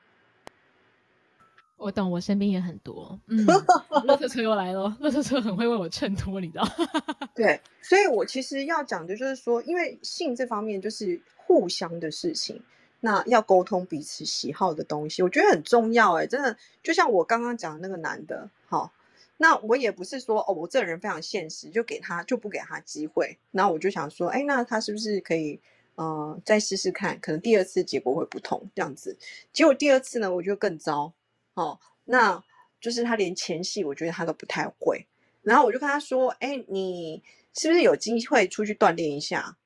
[1.76, 3.18] 我懂，我身边也很多。
[3.26, 3.46] 嗯，
[4.04, 6.68] 垃圾车又来了，垃圾车很会为我衬托，你知道？
[7.34, 12.62] 对，所以我其实要讲的就是说，因为性这方面就是互相的事情，
[13.00, 16.14] 那要沟通彼此喜好的东西，我觉得很重要。
[16.14, 18.92] 哎，真的，就像我刚刚讲的那个男的，好，
[19.38, 23.38] 那我也不是说哦，我这个人非常现实，就给他就不给他机会。
[23.50, 25.58] 那我就想说，哎，那他是不是可以，
[25.94, 27.18] 呃，再试试看？
[27.20, 29.16] 可能第二次结果会不同，这样子。
[29.52, 31.12] 结果第二次呢，我觉得更糟。
[31.54, 32.42] 哦，那
[32.80, 35.06] 就是他连前戏，我觉得他都不太会。
[35.42, 37.22] 然后我就跟他说：“哎，你
[37.54, 39.56] 是不是有机会出去锻炼一下？”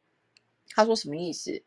[0.71, 1.63] 他说：“什么意思？”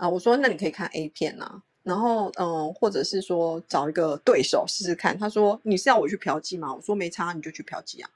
[0.00, 8.10] 啊，我说：“那你可以看 A 片啊，然后嗯，或者是说找一个对手试试看。”他说：“你是要我去嫖妓吗？”我说：“没差，你就去嫖妓啊。”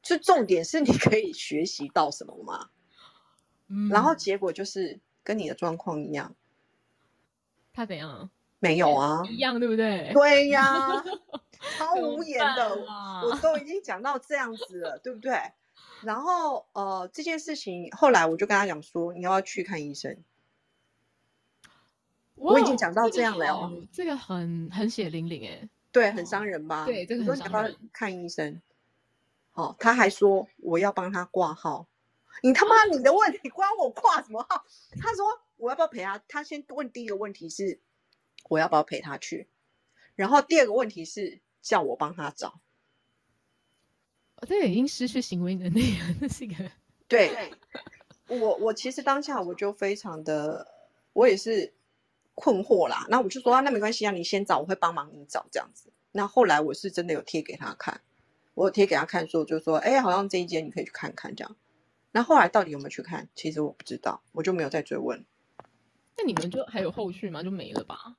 [0.00, 2.70] 就重点是你可以学习到什么吗。
[3.68, 6.34] 嗯然后结果就是跟你的状况一样，
[7.72, 8.30] 他怎样？
[8.60, 9.22] 没有啊。
[9.28, 10.12] 一样，对不对？
[10.14, 11.02] 对呀，
[11.76, 15.32] 超无言的，啦我都已经讲到这样子了，对不对？
[16.02, 20.16] 然后呃，这件事情后来我就跟他讲说，你要不要去看医生？
[22.34, 25.68] 我已经哇讲到个这样了哦好这个很很血淋淋哎。
[25.92, 26.86] 对，很伤人吧？
[26.86, 28.62] 对这个我说你要不要很伤人看医生？
[29.52, 31.86] 哦，他还说我要帮他挂号。
[32.42, 34.64] 你他妈你的问题关我挂什么号？
[35.00, 36.22] 他说我要不要陪他？
[36.28, 37.80] 他先问第一个问题是
[38.48, 39.48] 我要不要陪他去，
[40.14, 42.60] 然后第二个问题是叫我帮他找。
[44.40, 46.54] 哦这已经失去行为能力了， 这是一个
[47.06, 47.30] 对，
[48.28, 50.66] 我我其实当下我就非常的，
[51.12, 51.72] 我也是
[52.34, 53.06] 困惑啦。
[53.08, 55.92] 那我就说、啊、那没关系啊，你先找，我会帮忙你找这样子。
[56.12, 58.00] 那后来我是真的有贴给他看，
[58.54, 61.56] 我有贴给他看说，就说哎，好像这一间你可以去看看这样。
[62.12, 65.24] 那后来到底有没有去看，其实我不知道，我就没有再追问。
[66.16, 67.42] 那你们就还有后续吗？
[67.42, 68.16] 就没了吧？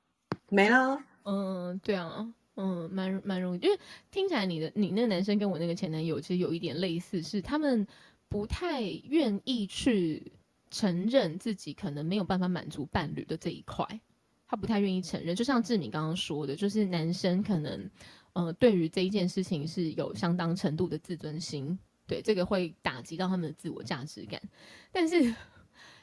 [0.48, 3.78] 没了，嗯，对啊，嗯，蛮蛮容易，因为
[4.10, 7.86] 听起来你的你那个男生跟我那个前男友其实有一点类似，是他们
[8.28, 10.32] 不太愿意去
[10.70, 13.86] 承认自己可能没有办法满足伴侣的这一块，
[14.46, 15.34] 他不太愿意承认。
[15.34, 17.90] 就像志敏刚刚说的，就是男生可能
[18.32, 24.40] 呃对于这一件事情是有相当程度的自尊心，对这个会打击到他们的自我价值感，
[24.90, 25.34] 但是。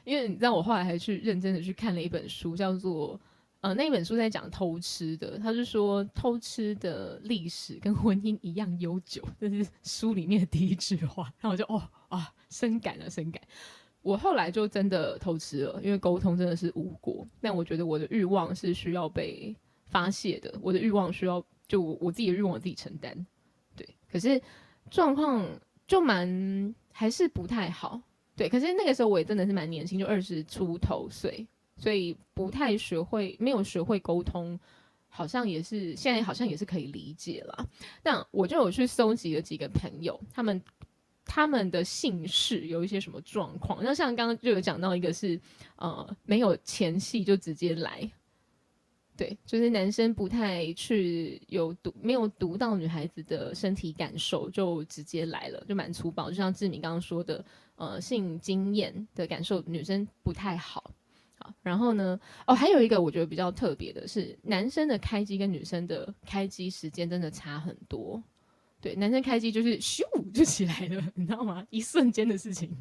[0.02, 3.20] 因为你知道，我后来还去认真的去看了一本书，叫做
[3.60, 11.24] 呃，那本书在讲偷吃的，他是说偷吃的历史跟婚姻一样悠久，这是书里面的第一句话。
[11.40, 13.40] 然后我就哦啊，深感了，深感。
[14.00, 17.26] 我后来就真的偷吃了，因为沟通真的是无果。
[17.38, 19.54] 但我觉得我的欲望是需要被
[19.88, 23.26] 发泄的，我的欲望需要就我我自己的欲望我自己承担。
[23.76, 24.40] 对，可是
[24.88, 25.46] 状况
[25.86, 28.00] 就蛮还是不太好。
[28.34, 31.46] 对，可是那个时候我也真的是蛮年轻，就二十出头岁，
[31.80, 34.56] 所以不太学会，没有学会沟通，
[35.08, 37.68] 好像也是现在好像也是可以理解了。
[38.04, 40.62] 那我就有去搜集了几个朋友，他们
[41.24, 43.82] 他们的姓氏有一些什么状况。
[43.82, 45.40] 那像刚刚就有讲到一个是
[45.76, 48.08] 呃没有前戏就直接来。
[49.16, 56.30] 对，就是男生不太去有读，没有读到女孩子的身体感受，就直接来了，就蛮粗暴。
[56.30, 60.90] 就像志明刚刚说的，呃，性经验的感受，女生不太好。
[61.62, 68.22] 然后呢，哦，还有一个我觉得比较特别的是，男生的开机跟女生的开机时间真的差很多。
[68.80, 71.66] 对，男生开机就是咻就起来了，你知道吗？
[71.70, 72.74] 一瞬间的事情。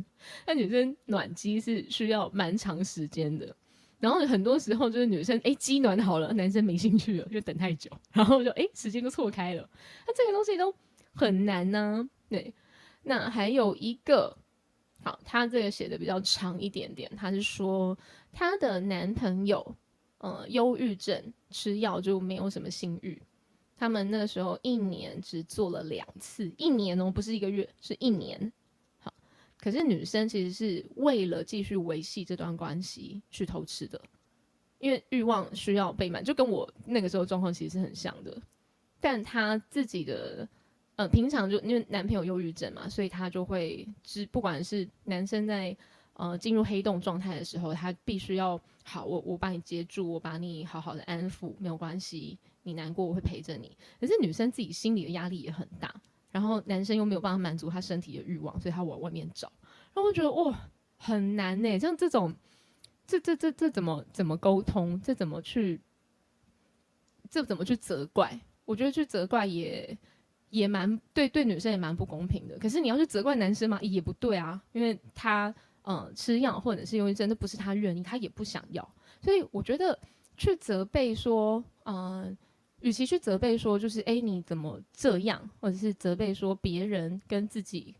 [0.48, 3.54] 那女生暖机是需要蛮长时间的。
[4.00, 9.70] 然后很多时候就是女生哎机暖好了，男生没兴趣了，就等太久，然后就哎时间就错开了。
[10.08, 10.74] 那这个东西都
[11.14, 12.10] 很难呢。
[12.30, 12.54] 对，
[13.04, 14.38] 那还有一个，
[15.02, 17.98] 好，他这个写的比较长一点点，他是说
[18.32, 19.76] 他的男朋友
[20.18, 23.22] 呃忧郁症，吃药就没有什么性欲。
[23.78, 28.52] 他们那个时候一年只做了两次，一年哦，不是一个月，是一年。
[29.00, 29.14] 好
[29.58, 34.02] 可是女生其实是为了继续维系这段关系去偷吃的，
[34.80, 38.38] 因为欲望需要被满，就跟我那个时候状况其实是很像的。
[39.00, 40.46] 但她自己的
[41.00, 45.74] 呃，平常就因为男朋友忧郁症嘛，所以他就会只不管是男生在
[46.16, 53.78] 呃进入黑洞状态的时候，他必须要好，我我把你接住，我把你好好的安抚，没有关系，你难过我会陪着你。
[53.98, 55.90] 可是女生自己心里的压力也很大。
[56.32, 59.50] 然后男生又没有办法满足他身体的欲望，所以他往外面找。
[59.94, 61.80] 然后我觉得哇，很难呢。
[61.80, 62.36] 像这种，
[63.08, 65.00] 这这这这怎么怎么沟通？
[65.02, 65.80] 这怎么去？
[67.30, 68.38] 这怎么去责怪？
[68.66, 69.98] 我觉得去责怪也
[70.50, 72.58] 也蛮对，对女生也蛮不公平的。
[72.58, 78.88] 可是你要去责怪男生嘛，也不对啊，因为他嗯吃药或者是忧郁症，那不是他愿意，他也不想要。
[79.22, 79.98] 所以我觉得
[80.38, 82.38] 去责备说，嗯。
[82.82, 87.94] 与其去责备说，就是哎你怎么这样，或者是责备说别人跟自己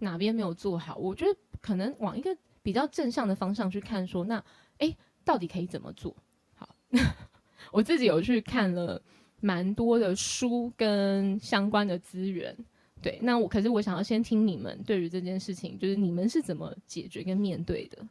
[0.00, 4.44] 哪边没有做好，我觉得可能往一个比较正向的方向去看，说那
[4.80, 6.14] 哎到底可以怎么做？
[6.56, 6.68] 好，
[7.72, 9.00] 我自己有去看了
[9.40, 12.56] 蛮多的书跟相关的资源，
[13.02, 18.06] 对，那我可是我想要先听你们对于这件事情，就是你们是怎么解决跟面对的？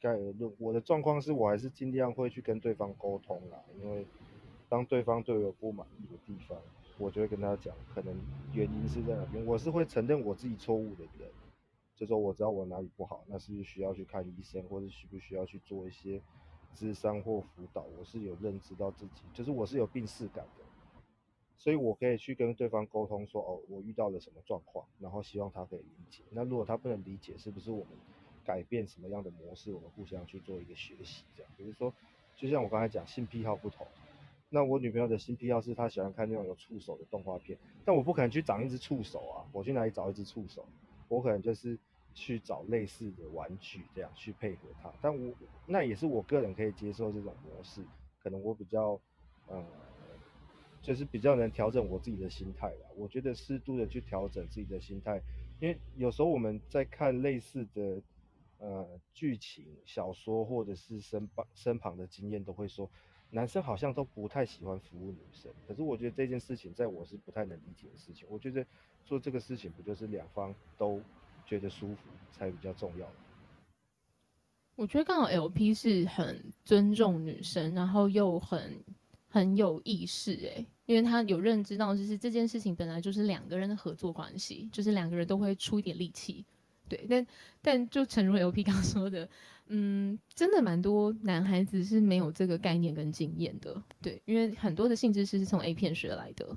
[0.00, 4.06] 概而论，我的状况是我还是尽量会去跟对方沟通啦，因为。
[4.66, 6.58] 当对方对我有不满意的地方，
[6.98, 8.12] 我就会跟他讲，可能
[8.54, 9.44] 原因是在哪边。
[9.44, 11.28] 我是会承认我自己错误的人，
[11.94, 16.20] 就说我知道我哪里不好，那是不是需要去看医生，或者需不需要去做一些
[16.74, 17.84] 智商或辅导？
[17.98, 20.64] 我是有认知到自己，就是我是有病视感的，
[21.56, 26.22] 所以我可以去跟对方沟通说，哦，我遇到了什么状况，然后希望他可以理解。
[26.30, 27.88] 那如果他不能理解，是不是我们
[28.44, 31.24] 改变什么样的模式，我们互相去做一个学习？
[31.36, 31.92] 这样，比如说，
[32.36, 33.86] 就像我刚才讲，性癖好不同。
[34.50, 39.42] 那我女朋友的新癖好是她喜欢看那种有触手的动画片，但我不可能去找一只触手啊！
[39.52, 40.64] 我去哪里找一只触手？
[41.08, 41.76] 我可能就是
[42.14, 44.90] 去找类似的玩具，这样去配合他。
[45.02, 45.34] 但我
[45.66, 47.84] 那也是我个人可以接受这种模式，
[48.18, 48.98] 可能我比较
[49.48, 49.62] 呃，
[50.80, 52.86] 就是比较能调整我自己的心态吧。
[52.96, 55.20] 我觉得适度的去调整自己的心态，
[55.60, 58.00] 因为有时候我们在看类似的
[58.58, 62.88] 呃剧情、小说或者是身旁身旁的经验，都会说。
[63.30, 68.24] 男生好像都不太喜欢服务女生，可是我觉得这件事情在我是不太能理解的事情。
[68.30, 68.64] 我觉得
[69.04, 71.00] 做这个事情不就是两方都
[71.46, 73.06] 觉得舒服才比较重要
[74.76, 78.82] 我觉得刚好 LP 是很尊重女生，然后又很
[79.28, 86.44] 很有意识诶，因为他有认知到就是这件事情本来就是两个人的合作关系，就是两个人都会出一点力气。
[86.88, 87.26] 对，但
[87.62, 89.28] 但就诚如 LP 刚说的。
[89.68, 96.54] 嗯，真的蛮多男孩子是没有这个概念跟经验的，对，因为很多的性知识是从 A 片学来的。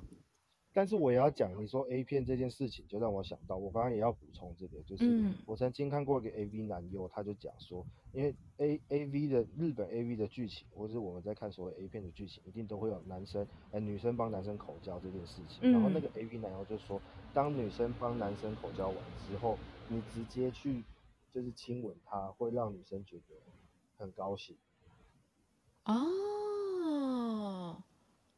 [0.77, 17.01] 但是我也要讲，你说 A 片这件事情，就让我想到，我刚刚也要补充这个，就是我曾经看过一个 AV 男优，他就讲说，因为 A AV 的日本 AV 的剧情，或是我们在看所谓 A 片的剧情，一定都会有男生呃女生帮男生口交这件事情，然后那个 AV 男优就说，
[17.33, 18.97] 当女生帮男生口交完
[19.27, 19.57] 之后，
[19.87, 20.83] 你直接去。
[21.33, 23.35] 就是亲吻他会让女生觉得
[23.95, 24.55] 很高兴。
[25.85, 25.93] 哦，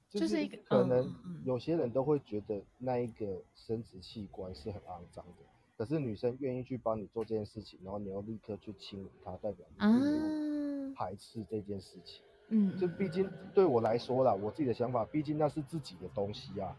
[0.09, 1.13] 就是一个可能
[1.45, 5.45] 有些人都会觉得那一个生殖器官是很肮脏的，
[5.77, 12.21] 可是女生愿意去帮你做这件事情，然后你要立刻去清理它，代表你排斥这件事情。
[12.49, 16.75] 嗯，就毕竟对我来说啦，我自己的想法，毕竟那是自己的东西啊，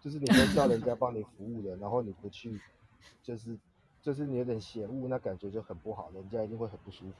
[0.00, 2.60] 就是你都叫人家帮你服务的，然后你不去，
[3.22, 3.58] 就是。
[4.02, 7.14] 就是你有点嫌恶，那感觉就很不好，人家一定会很不舒服。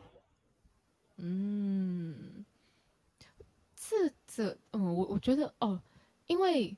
[1.16, 2.44] 嗯，
[3.74, 5.80] 这这，嗯，我我觉得哦，
[6.26, 6.76] 因为，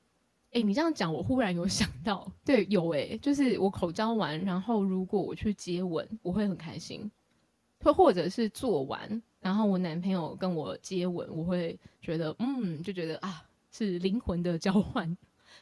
[0.52, 7.10] 哎，你这样讲，我忽然有想到，对，有哎，就是我口交完，然后如果我去接吻，我会很开心，
[7.80, 15.16] 或或者是做完，然后我男朋友跟我接吻，我会觉得，嗯，就觉得啊，是灵魂的交换。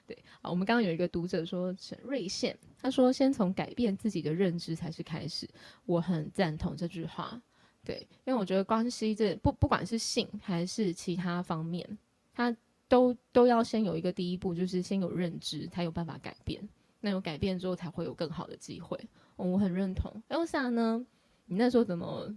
[0.06, 5.48] 对啊，我们刚刚有一个读者说陈瑞宪，他说先从改变自己的认知才是开始，
[5.86, 7.40] 我很赞同这句话。
[7.84, 11.98] 对，因为我觉得关系这不不管是性还是其他方面，
[12.34, 12.56] 他
[12.88, 16.66] 都都要先有一个第一步，就是先有认知，才有办法改变。
[17.00, 18.98] 那有改变之后，才会有更好的机会。
[19.36, 20.10] 我很认同。
[20.30, 21.04] Elsa 呢？
[21.46, 22.34] 你那时候怎么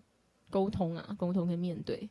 [0.50, 1.16] 沟通啊？
[1.18, 2.10] 沟通跟面对？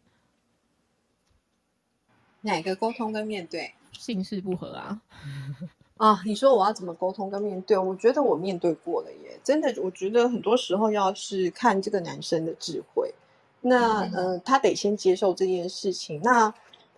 [2.41, 3.74] 哪个沟通跟面对？
[3.93, 5.03] 性事不合啊？
[5.99, 7.76] 啊，你说我要怎么沟通跟面对？
[7.76, 13.14] 我觉得我面对过了耶，真的，我觉得很多时候要是看这个男生的智慧，
[13.68, 16.20] 那呃，他得先接受这件事情。
[16.22, 16.52] 那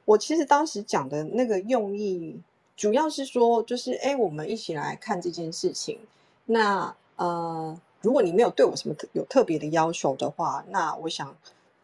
[0.04, 2.40] 我其实当时讲的那个用意，
[2.76, 5.98] 主要是说，就是哎，我们一起来看这件事情。
[6.46, 11.36] 那呃，如果你没有对我什么有特别的要求的话，那我想。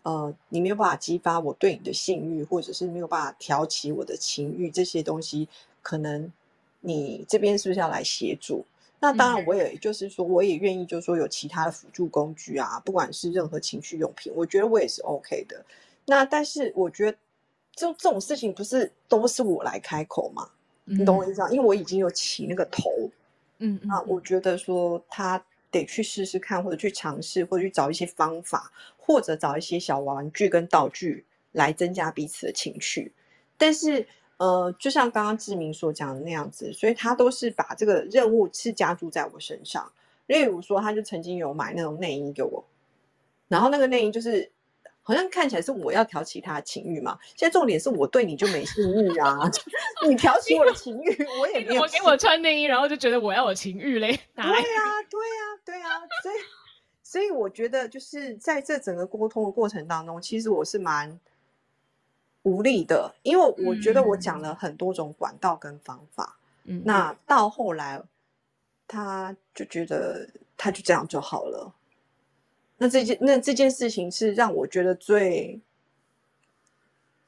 [0.05, 5.49] 呃，你没有办法激发我对你的性欲，或者是没有办法挑起我的情欲，这些东西，
[5.81, 6.31] 可能
[6.81, 8.67] 你这边是不是要来协助？
[9.05, 15.65] 那当然，我也就是说，我也愿意，就是说有其他的辅助工具啊，不管是任何情趣用品，我觉得我也是 OK 的。
[16.07, 17.19] 那但是我觉得，
[17.75, 20.49] 就这种事情不是都是我来开口嘛？
[20.85, 21.51] 你懂我意思吗？
[21.51, 22.91] 因为我已经有起那个头，
[23.59, 28.73] 嗯，那我觉得说他得去试试看，或者去尝试，或者去找一些方法。
[29.07, 33.13] 或者找一些小玩具跟道具来增加彼此的情趣，
[33.59, 39.91] 但是呃，就像刚刚志明所讲的那样子，所以他都是把这个任务是加注在我身上。
[40.27, 42.65] 例如说，他就曾经有买那种内衣给我，
[43.49, 44.51] 然后那个内衣就是
[45.03, 47.19] 好像看起来是我要挑起他的情欲嘛。
[47.37, 49.39] 现在重点是我对你就没性欲啊，
[50.09, 51.83] 你挑起我的情欲，我也没有。
[51.83, 54.09] 我给我穿内衣，然后就觉得我要有情欲嘞。
[54.35, 54.53] 对呀，
[55.11, 55.87] 对呀，对呀，
[56.23, 56.35] 所以。
[57.07, 61.21] 所以我觉得，就是在这整个沟通的过程当中，其实我是蛮
[62.45, 68.01] 无力的，因为我觉得我讲了很多种管道跟方法，嗯，那到后来
[68.87, 71.75] 他就觉得他就这样就好了。
[72.79, 75.61] 那这件那这件事情是让我觉得最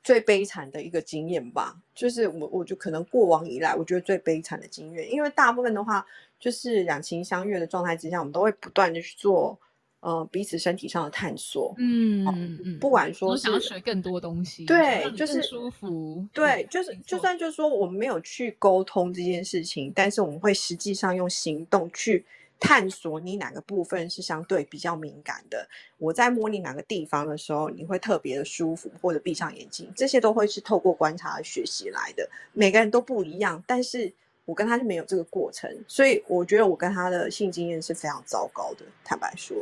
[0.02, 6.06] 最悲惨的一个经验吧，就是我我就可能过往以来，我觉得最悲惨的经验，因为大部分的话，
[6.38, 9.58] 就是两情相悦的状态之下，我们都会不断的去做。
[10.06, 22.24] 呃，彼此身体上的探索，嗯嗯嗯，不管说想要学更多东西，对，就是舒服，对，就是就算就是说我们没有去沟通这件事情，但是我们会实际上用行动去
[22.60, 25.68] 探索你哪个部分是相对比较敏感的。
[25.98, 32.30] 我在摸你哪个地方的时候，你会特别的舒服，或者闭上眼睛，这些都会是透过观察学习来的。
[32.52, 34.12] 每个人都不一样，但是
[34.44, 39.56] 我跟他就没有这个过程，所以我觉得我跟他的性经验是非常糟糕的，坦白说。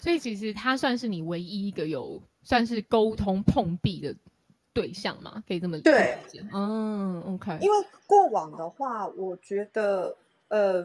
[0.00, 4.16] 所以其实他算是你唯一一个有算是沟通碰壁的
[4.72, 5.44] 对象嘛？
[5.46, 6.16] 可以这么对，
[6.52, 7.58] 嗯，OK。
[7.60, 10.16] 因为过往的话，我觉得
[10.48, 10.82] 呃，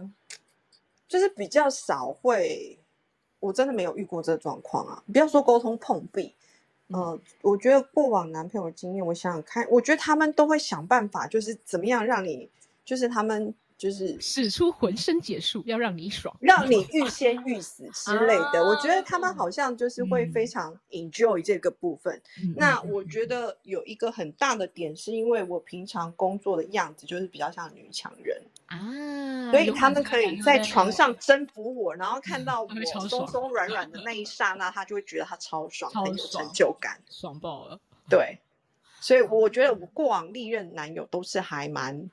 [1.07, 2.77] 就是比较少会，
[3.39, 5.01] 我真的没有遇过这个状况啊。
[5.11, 6.35] 不要说沟通碰壁，
[6.89, 12.49] 嗯，我觉得过往男朋友的经验，我想想看，我觉得他们都会想办法，就是怎么样让你，
[12.83, 13.55] 就是他们。
[13.77, 18.63] 就是使出浑身解数，要让你爽，让你欲仙欲死 之类的。
[18.63, 22.21] 我觉得他们好像就是会非常 enjoy 这个部分。
[22.55, 32.69] 那我觉得有一个很大的点，是因为我平常工作的样子就是比较像女强人啊，所以他们可以在床上征服我，然后看到我
[33.09, 37.77] 松松软软的 那一刹那，他就会觉得他超爽，很有成就感，爽爆了。
[38.09, 38.39] 对，
[39.01, 42.09] 所以我觉得我过往历任男友都是还蛮。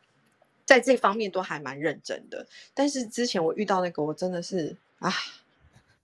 [0.64, 5.12] 在这方面都还蛮认真的，但是之前我遇到那个，我真的是啊，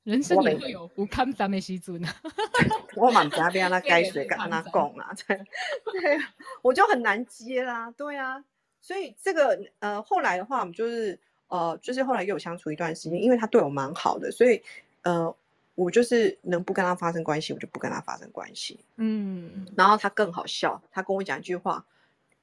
[0.04, 2.16] 人生也会有不堪咱们西尊啊，
[2.96, 5.36] 我满家边那该水跟他供啊，对
[6.00, 6.18] 对，
[6.62, 8.42] 我就很难接啦，对啊，
[8.80, 14.62] 所以这个呃后来的话，我们就是呃就是后来又有相处一段时间，因为他对我蛮好的，所以
[15.02, 15.34] 呃
[15.76, 21.84] 我就是能不跟他发生关系，我就不跟他发生关系，嗯，然后他更好笑，他跟我讲一句话。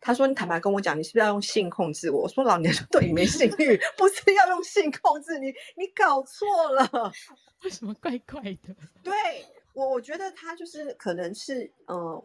[0.06, 7.12] 他说：“你坦白跟我讲，你是不是要用性控制我？”我说：“老娘对你没性欲， 不是要用性控制你，你搞错了。
[7.66, 9.14] 为什么怪怪的？” 对
[9.74, 12.24] 我，我觉得他就是可能是呃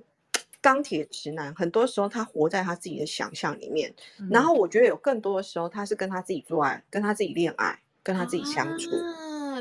[0.60, 3.90] 钢铁直男，很多时候他活在他自己的想象里面。
[4.30, 8.90] 然后我觉得有更多的时候，他是跟他自己做爱，跟他自己恋爱，跟他自己相处。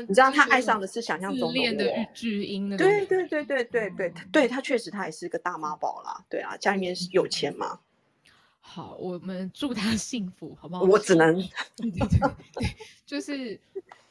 [0.06, 3.06] 你知道他爱上的是想象自中的我对感觉。
[3.06, 7.80] 对对对对对对，他确实他也是个大妈宝啦，对啊，家里面是有钱嘛，
[8.60, 10.82] 好，我们祝他 幸福，好不好？
[10.82, 11.34] 我只能
[11.76, 12.18] 对 对对
[12.54, 13.58] 对，就是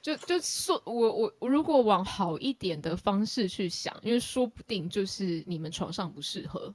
[0.01, 6.73] 就就说，我我我如果往好一点的方式去想，因为说不定就是你们床上不适合，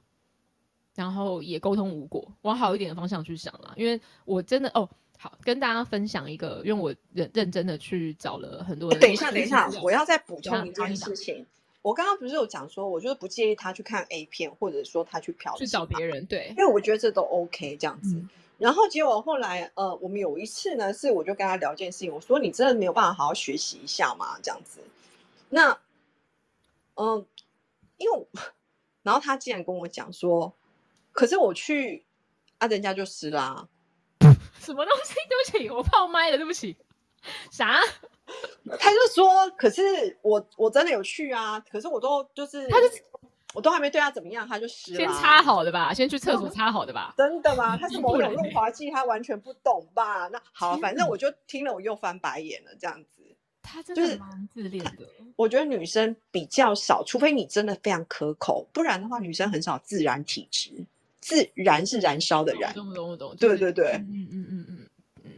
[0.95, 3.73] 然后也沟通无果，往好一点的方向去想啦。
[3.75, 8.97] 因为我真的哦，好跟大家分享一个，因为我认认真的去找了很多的。
[8.97, 11.45] 哎等一下，等一下我要再补充一件事情。
[11.85, 18.15] 我刚刚不是有讲说，我就是不介意他去看 A 片，或者说他去嫖去找别人，对因，为我觉得这都 OK 这样子。
[18.15, 18.27] 嗯
[18.57, 24.39] 然后结果后来，呃，我们有一次呢，是我就跟他聊一件事情，我说你真的没有办法好好学习一下吗？
[24.41, 24.79] 这样子，
[25.49, 25.77] 那，
[26.95, 27.25] 嗯、
[27.97, 28.25] 因为，
[29.03, 30.53] 然后他竟然跟我讲说，
[31.11, 32.05] 可是我去
[32.57, 33.67] 啊，人家就湿啦、
[34.61, 35.13] 什么东西？
[35.29, 36.77] 对不起，我泡麦了，对不起。
[37.51, 37.79] 啥？
[38.79, 39.81] 他就说，可是
[40.21, 42.87] 我我真的有去啊，可是我都就是，他就
[43.53, 47.13] 我都还没对他怎么样，他就湿了、先擦好的吧，先去厕所擦好的吧。
[47.17, 47.77] 真的吗？
[47.77, 50.27] 他是某种润滑剂，他完全不懂吧？
[50.29, 53.21] 那好，反正我就听了，我又翻白眼了，这样子。
[53.61, 55.07] 他真就是的蛮自恋的。
[55.35, 60.85] 我觉得女生比较少，除非你真的非常可口，不然的话，女生很少自然体质。
[61.19, 63.35] 自然是燃烧的燃我，懂不懂我懂。
[63.37, 64.74] 对对对嗯嗯嗯，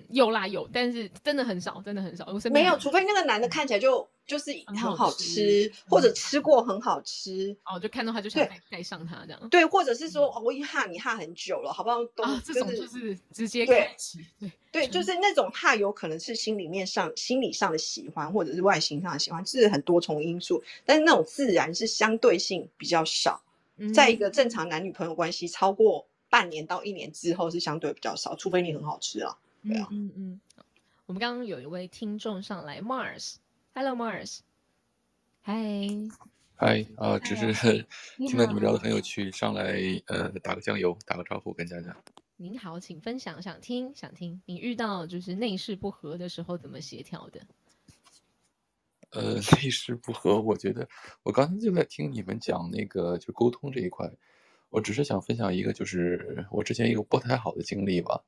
[0.09, 2.25] 有啦有，但是真的很少，真的很少。
[2.27, 9.49] 我身边没有，除非那个男的看起来就就是很好吃吃，或者吃过很好吃，哦，就看到他就想对盖盖上他这样。
[9.49, 12.03] 对，或者是说哦我已经哈你哈很久了，好不好？
[12.15, 20.63] 都啊，这种就是直接对开启，对，对，就是那种哈有可能是心里面上心理上的喜欢，或者是外形上的喜欢，这是很多重因素。
[20.85, 23.41] 但是那种自然是相对性比较少，
[23.93, 29.37] 在一个正常男女朋友关系超过半年到一年之后是相对比较少，除非你很好吃啊。
[29.67, 30.39] 嗯对啊嗯嗯。
[31.05, 34.39] 我们刚刚有一位听众上来，Mars，Hello Mars，
[35.41, 35.53] 嗨，
[36.55, 37.85] 嗨啊，只嗨是
[38.17, 41.95] 你 听到你们聊得很有趣，上来呃打个酱油，打个招呼跟大家。
[42.35, 47.41] 您好，请分享，想听想听，你遇到就是内事不合的时候怎么协调的？
[49.11, 50.87] 呃， 内事不合，我觉得
[51.23, 54.11] 我刚才就在听你们讲那个就沟通这一块，
[54.69, 58.21] 我只是想分享一个，就是我之前一个不太好的经历吧，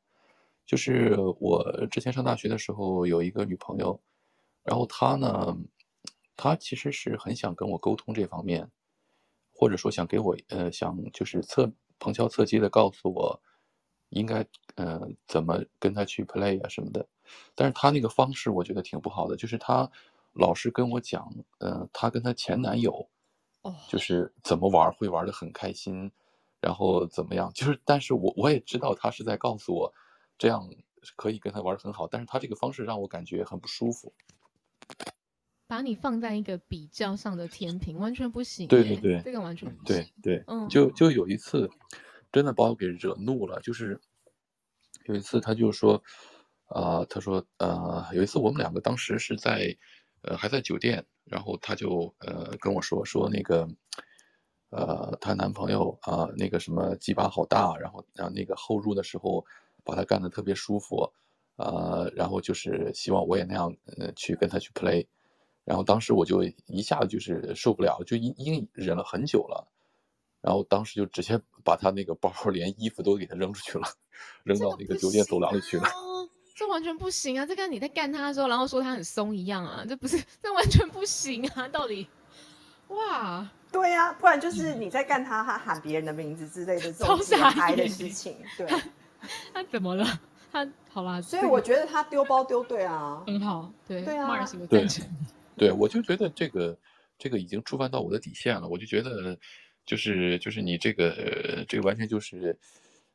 [0.69, 3.99] 就是我之前上大学的时候有一个女朋友，
[4.63, 5.57] 然后她呢，
[6.37, 8.69] 她其实是很想跟我沟通这方面，
[9.51, 13.41] 或者说想给我呃想就是侧旁敲侧击的告诉我
[14.09, 14.45] 应该
[14.75, 17.03] 呃怎么跟她去 play 啊什么的，
[17.55, 19.89] 但是她那个方式我觉得挺不好的，就是她
[20.33, 23.09] 老是跟我讲，呃，她跟她前男友
[23.63, 26.11] 哦，就是怎么玩会玩的很开心，
[26.61, 29.91] 然后怎么样，就是但是我我也知道她是在告诉我
[30.39, 30.67] 这样
[31.15, 34.11] 可以跟他玩的很好，但是他这个方式让我感觉很不舒服。
[35.67, 38.67] 把你放在一个比较上的天平，完全不行。
[38.67, 40.13] 对对对这个完全不对行。
[40.23, 41.69] 对，嗯就就有一次，
[42.31, 43.59] 真的把我给惹怒了。
[43.61, 44.01] 就是
[45.05, 46.01] 有一次，他就说，
[46.65, 49.77] 啊、他说，呃，有一次我们两个当时是在，
[50.23, 53.69] 呃，还在酒店，然后他就呃跟我说说那个，
[54.71, 59.45] 呃，她男朋友啊、那个什么鸡巴好大，然后啊那个后入的时候
[59.89, 61.11] 把他干的特别舒服，
[61.55, 65.07] 呃，然后就是希望我也那样呃去跟他去 play。
[65.65, 69.67] 然后当时我就一下子就是受不了，就已已经忍了很久了，
[70.41, 73.85] 然后当时就直接把他那个包连衣服都给他扔出去了，
[74.43, 75.83] 扔到那个酒店走廊里去了。
[75.89, 77.45] 哦，这完全不行啊！
[77.45, 81.67] 这跟你在干他的时候，然后说他很松一样啊，这不是，这完全不行啊！
[81.67, 82.07] 到底，
[82.87, 88.35] 哇，对呀、不然就是你在干他，他喊别人的名字之类的这种自傻嗨的事情。
[88.57, 88.67] 对，
[89.53, 90.05] 他怎么了？
[90.51, 93.23] 他好啦，所以我觉得他丢包丢对啊。
[93.27, 95.07] 很好，对对啊 Mars 我对赞成。
[95.55, 96.77] 对，我就觉得这个
[97.17, 99.37] 这个已经触犯到我的底线了，我就觉得
[99.85, 102.57] 就是就是你这个呃这个完全就是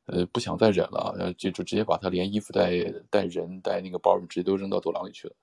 [0.06, 2.70] 呃不想再忍了，然后就就直接把他连衣服带
[3.10, 5.34] 带人带那个包直接都扔到走廊里去了。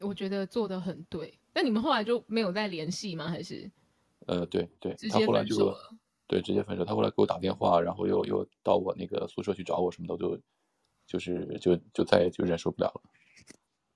[0.00, 1.38] 我觉得做的很对。
[1.52, 3.28] 那你们后来就没有再联系吗？
[3.28, 3.70] 还是
[4.26, 5.78] 呃，对对直，接他后来就分手了？
[6.30, 10.38] 对直接分手，他后来给我打电话，然后又又到我那个宿舍去找我什么的，就
[11.04, 13.02] 就是就就再也就忍受不了了。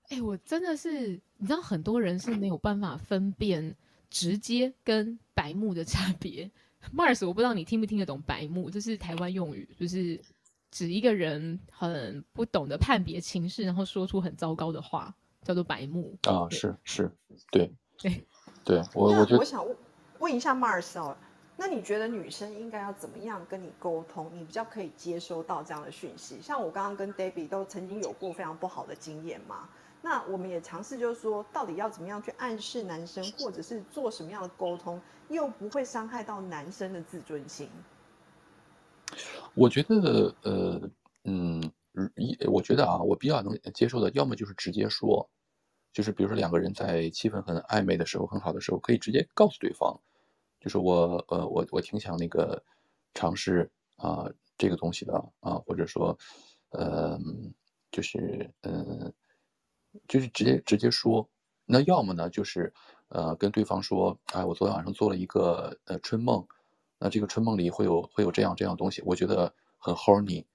[0.09, 3.73] 哎、我真的是，你知道很多人是没有办法分辨
[4.09, 6.51] 直接跟白目的差别。
[6.93, 10.19] Mars，我不知道你听不听得懂白目，这是台湾用语，就是
[10.71, 16.17] 指一个人很不懂得判别情势，然后说出很糟糕的话，叫做白目。
[16.23, 17.09] 啊，是是，
[17.49, 18.25] 对对
[18.65, 19.75] 对，我那我觉得想问
[20.19, 21.15] 问一下 Mars 哦，
[21.57, 26.41] 那你觉得女生应该要怎么样跟你沟通，你比较可以接收到这样的讯息？
[26.41, 29.69] 像我刚刚跟 Debbie 都曾经有过非常不好的经验嘛，
[30.01, 37.69] 那我们也尝试就是说，到底要怎么样去暗示男生，或者是做什么样的沟通，又不会伤害到男生的自尊心？
[39.53, 40.89] 我觉得，呃，
[41.23, 41.71] 嗯，
[42.15, 45.29] 一，我觉得啊，我比较能接受的，要么就是直接说，
[45.93, 49.97] 就是比如说两个人在气氛很暧昧的时候，很好的时候，可以直接告诉对方。
[50.65, 52.59] 就是我呃我我挺想那个
[53.13, 56.17] 尝试啊这个东西的啊，或者说
[56.71, 57.19] 呃
[57.91, 59.13] 就是嗯
[60.07, 61.29] 就是直接直接说，
[61.65, 62.73] 那要么呢就是
[63.09, 66.43] 呃跟对方说，哎我昨天晚上做了一个呃春梦，
[66.97, 70.45] 那这个春梦里会有会有这样这样东西，我觉得很 horny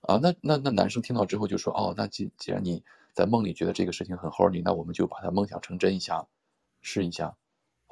[0.00, 2.82] 啊，那那那男生听到之后就说哦，那既既然你
[3.12, 6.26] 在梦里觉得这个事情很 horny，那我们就把它梦想成真一下，
[6.80, 7.36] 试一下。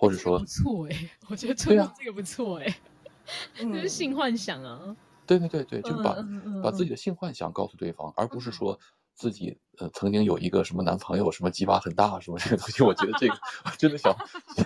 [0.02, 2.76] 或者说不错哎，我觉得春梦这个不错哎，
[3.54, 4.96] 这是性幻想啊。
[5.24, 6.16] 对对对对，就是把
[6.60, 8.76] 把自己的性幻想告诉对方，而不是说
[9.14, 12.82] 自己呃曾经有一个什么男朋友，什么鸡巴很大什么这个东西。
[12.82, 13.34] 我觉得这个
[13.78, 14.12] 真的想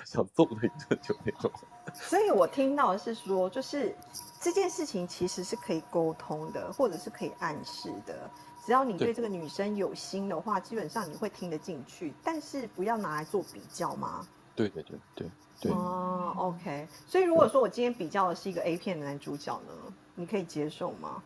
[0.07, 1.53] 想揍他一顿就那种。
[1.93, 3.95] 所以我听到的是说，就是
[4.41, 8.31] 这件事情其实是可以沟通的，或者是可以暗示的。
[8.65, 14.27] 只要你对这个女生有心的话，基本上你会听得进去，但是不要拿来做比较吗？
[14.57, 15.31] 对对对对
[15.61, 16.89] 对哦，OK。
[17.07, 19.73] 所以如果说我今天比较的是一个 A 片的男主角呢，
[20.15, 21.23] 你可以接受吗？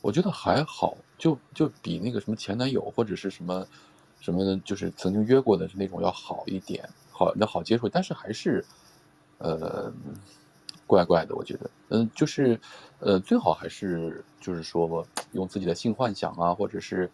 [0.00, 3.66] 我觉得还好，就就比那个什么前男友或者是什么
[4.20, 7.88] 什么，就是曾经约过的那种要好一点，好那好接受。
[7.88, 8.62] 但是还是
[9.38, 9.90] 呃
[10.86, 12.60] 怪怪的，我觉得，嗯，就是
[13.00, 17.10] 呃最好还是就是说用自己的性幻想啊，或者是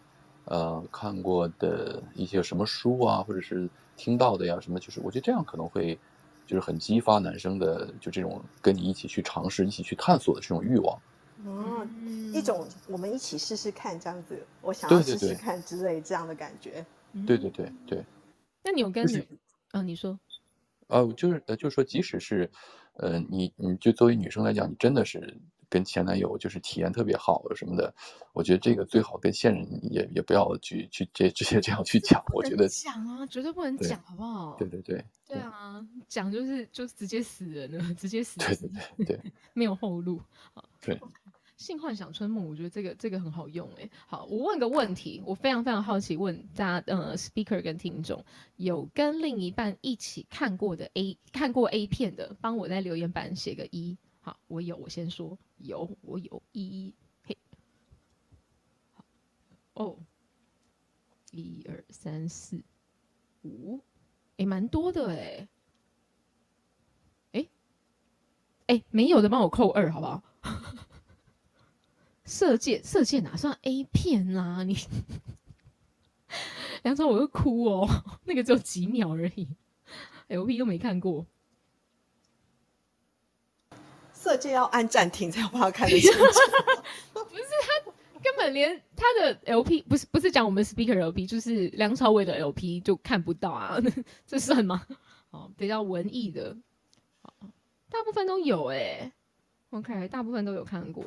[0.51, 3.69] 呃看过的一些什么书啊，或者是。
[3.97, 5.99] 听到的呀，什么就是，我觉得这样可能会，
[6.47, 10.99] 就是很激发男生的，就这种跟你一起去尝试、一起去探索的这种欲望。
[11.45, 16.83] 嗯，一种我们一起试试看这样子，我想要试试看之类这样的感觉。
[17.27, 18.03] 对对对对。
[18.63, 19.27] 那你有跟女
[19.69, 19.83] 啊？
[19.83, 20.19] 你说？
[20.87, 22.49] 啊，就是呃，就是说，即使是，
[22.93, 25.37] 呃，你你就作为女生来讲，你真的是。
[25.71, 27.91] 跟前男友就是体验特别好什么的，
[28.33, 34.57] 我觉得这个最好跟现任也也不要去去这直接这样去讲，我觉得讲啊，绝对不能讲，好不好？
[34.59, 40.21] 对对对，对啊，讲就是就直接死人了，直接死，对对对对， 没有后路
[40.53, 40.63] 啊。
[40.81, 40.99] 对，
[41.55, 43.89] 性幻想春梦，我觉得这个这个很好用哎。
[44.07, 48.25] 好，我问个问题，我非常非常好奇，问大家呃，speaker 跟听众
[48.57, 53.97] 有跟另一半一起看过的 A 看过 A 片的，帮我在留言板写个一。
[54.23, 56.93] 好，我有，我先说有，我有一一，
[57.23, 57.37] 嘿，
[58.93, 59.03] 好，
[59.73, 59.97] 哦，
[61.31, 62.63] 一二三四
[63.43, 63.81] 五，
[64.37, 65.47] 哎，蛮多的哎，
[67.31, 67.49] 哎，
[68.67, 70.23] 哎，没有的帮我扣二，好不好？
[72.23, 74.63] 射箭，射箭哪算 A 片啦？
[74.63, 74.77] 你，
[76.83, 77.87] 梁朝我会哭哦，
[78.25, 79.47] 那个只有几秒而已
[80.27, 81.25] ，L P 都没看过。
[84.21, 86.19] 色戒要按暂停才有办法看得清楚，
[87.11, 87.91] 不是他
[88.21, 93.79] 根本连他的 LP 不是不是讲我们 speaker LP，就是梁朝伟的 LP 就看不到啊，
[94.27, 94.85] 这算吗？
[95.31, 96.55] 哦，比较文艺的，
[97.89, 99.11] 大部分都有哎
[99.71, 101.03] ，OK，大部分都有看过。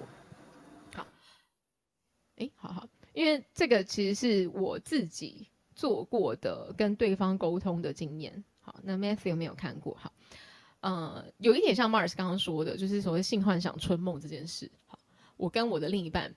[0.92, 1.06] 好，
[2.36, 5.46] 哎，好好，因为这个其实是我自己
[5.76, 8.42] 做过的跟对方沟通的经验。
[8.60, 9.96] 好，那 Matthew 有没有看过？
[10.00, 10.12] 好。
[10.84, 14.70] 呃，有一点像 Mars 刚刚说的，就是所谓性幻想、春梦这件事。
[14.84, 14.98] 好，
[15.38, 16.30] 我跟我的另一半，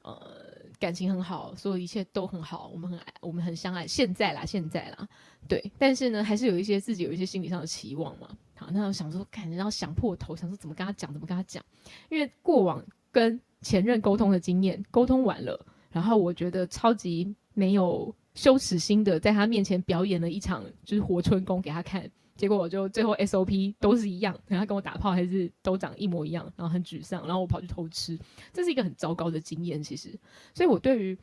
[0.00, 0.34] 呃，
[0.78, 3.86] 感情很好，所有一切都很好，我们很爱，我们很相爱。
[3.86, 5.06] 现在啦，现在啦，
[5.46, 5.62] 对。
[5.78, 8.34] 但是呢，还是有一些自己有一些心理上的期望嘛。
[8.54, 11.62] 好，那我想说，感觉要想破头，想说怎么跟他讲，怎么跟他讲。
[12.08, 22.10] 因为过往跟前任沟通的经验，沟通完了，然后我觉得超级没有羞耻心的，在他面前表演了一场就是活春宫给他看。
[22.42, 28.18] 结果我就最后 SOP 都是一样，然后跟我打炮还是都长一模一样，然后很沮丧，然后我跑去偷吃，
[28.52, 29.80] 这是一个很糟糕的经验。
[29.80, 30.10] 其实，
[30.52, 31.16] 所以我对于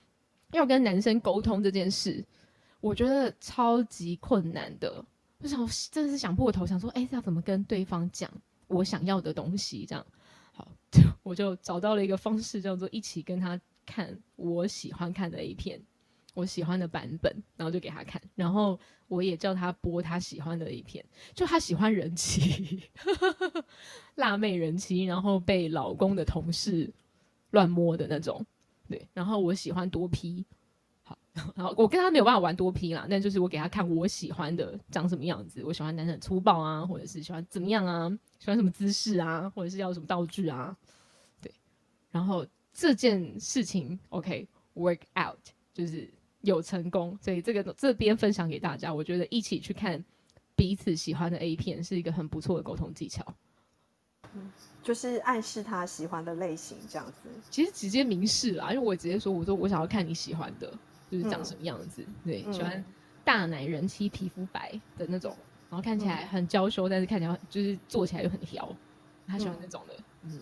[0.53, 2.23] 要跟男生沟通这件事，
[2.79, 5.03] 我觉得超级困难的。
[5.39, 5.59] 我想
[5.91, 8.31] 真的是想破头，想说，哎，要怎么跟对方讲
[8.67, 9.85] 我想要的东西？
[9.85, 10.05] 这样
[10.53, 15.81] 好，就 我就找到了一个方式，叫做一起跟他看我喜欢看的 A 片。
[16.33, 21.03] 我喜欢的版本，然后就给他看，然后我也叫他播他喜欢的一篇，
[21.33, 22.83] 就他喜欢人妻，
[24.15, 26.91] 辣妹人妻，然后被老公的同事
[27.51, 28.45] 乱摸的那种，
[28.87, 30.45] 对，然后我喜欢多批，
[31.03, 31.17] 好，
[31.55, 38.07] 然后我跟他没有办法玩多批啦，但就是我给他看我喜欢的长什么样子，我喜欢男生粗暴啊，或者是喜欢怎么样啊，
[38.37, 40.77] 喜欢什么姿势啊，或者是要什么道具啊，
[41.41, 41.51] 对。
[42.11, 45.39] 然后这件事情 OK work out
[45.73, 46.09] 就是
[46.41, 50.03] 有成功，所以这个这边分享给大家，我觉得一起去看
[50.55, 53.25] 彼此喜欢的 A 片是一个很不错的沟通技巧。
[54.83, 57.29] 就是暗示他喜欢的类型这样子。
[57.49, 60.71] 其实直接明示啦，因为我直接说，我说我想要看你喜欢的，
[61.09, 62.05] 就是长什么样子。
[62.23, 62.83] 对，喜欢
[63.23, 65.35] 大奶人妻、皮肤白的那种，
[65.69, 68.73] 然后看起来很娇羞，但是看起来就是做起来又很挑，
[69.27, 69.95] 他喜欢那种的。
[70.23, 70.39] 嗯，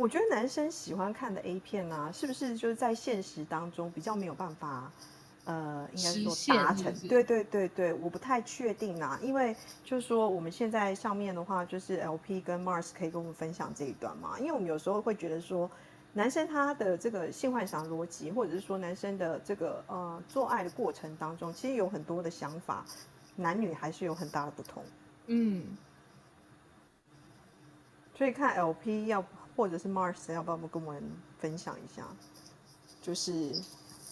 [0.00, 4.90] 我觉得男生喜欢看的 A 片呢，是不是就是在现实当中比较没有办法？
[5.44, 15.70] 呃，应该是说达成，对对对对，我不太确定啊，因为就是说我们现在上面的话，就是 LP 跟 Mars 可以跟我们分享这一段嘛，因为我们有时候会觉得说，
[16.14, 22.86] 男生他的这个性幻想逻辑，或者是说男生的这个呃做爱的过程当中，其实有很多的想法，
[23.36, 24.82] 男女还是有很大的不同，
[25.26, 25.76] 嗯，
[28.14, 29.24] 所以看 LP 要
[29.60, 31.02] 或者是 Mars 要不要跟我们
[31.38, 32.08] 分享一下，
[33.02, 33.52] 就是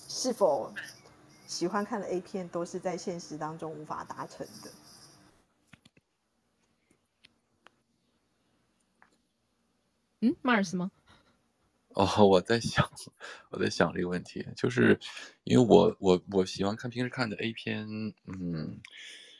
[0.07, 0.71] 是否。
[1.47, 4.71] 喜欢看的 A 片都是在现实当中无法达成的。
[10.21, 10.91] 嗯，Mars 吗？
[11.95, 12.87] 哦，我在想，
[13.49, 15.01] 我在想这个问题，就是
[15.45, 17.89] 因为我我我喜欢看平时看的 A 片，
[18.27, 18.79] 嗯，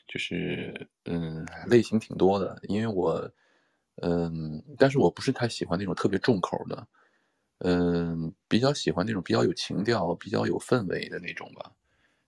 [0.07, 3.31] 就是嗯类型挺多的，因为我
[4.01, 6.87] 嗯，但是我不是太喜欢那种特别重口的，
[7.59, 11.71] 嗯，比较喜欢那种比较有情调、比较有氛围的那种吧。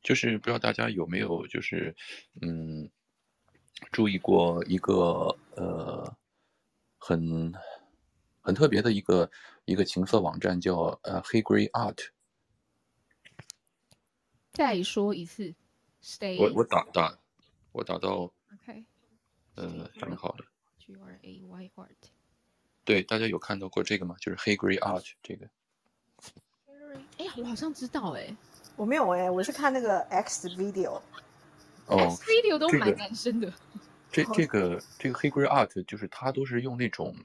[0.02, 1.96] 就是不知道大家有没有就是
[2.42, 2.90] 嗯
[3.92, 6.18] 注意过一个呃
[6.98, 7.54] 很
[8.42, 9.30] 很特别的一个
[9.66, 12.10] 一个情色网站叫呃黑 grey art。
[14.52, 15.54] 再说一次
[16.04, 16.38] ，stay。
[16.38, 17.18] 我我打打
[17.72, 18.84] 我打到 OK，
[19.56, 20.44] 呃很好的。
[20.92, 22.10] G R A Y art。
[22.84, 24.16] 对，大家有看到过这个吗？
[24.20, 25.48] 就是黑 grey art 这个。
[27.18, 28.36] 哎呀，我好像知道哎。
[28.76, 31.02] 我没有哎，我是看那个 X Video，
[31.86, 33.54] 哦，X Video 都蛮男生的。
[34.12, 37.16] 这这个这个黑 grey art 就是它都是用那种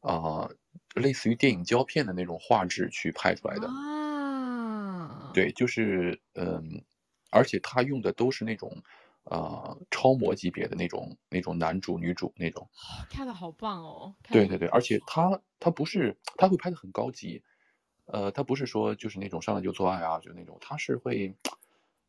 [0.00, 0.48] 啊，
[0.94, 5.30] 类似于电影胶片的那种画质去拍出来的啊。
[5.34, 6.82] 对，就是嗯，
[7.30, 8.82] 而且它用的都是那种
[9.24, 12.68] 啊超模级别的那种那种男主女主那种。
[13.10, 14.14] 看的好棒哦。
[14.30, 17.42] 对对对，而且他他不是他会拍的很高级。
[18.06, 21.34] 呃，他不是说就是那种上来就做爱啊，就那种，他是会，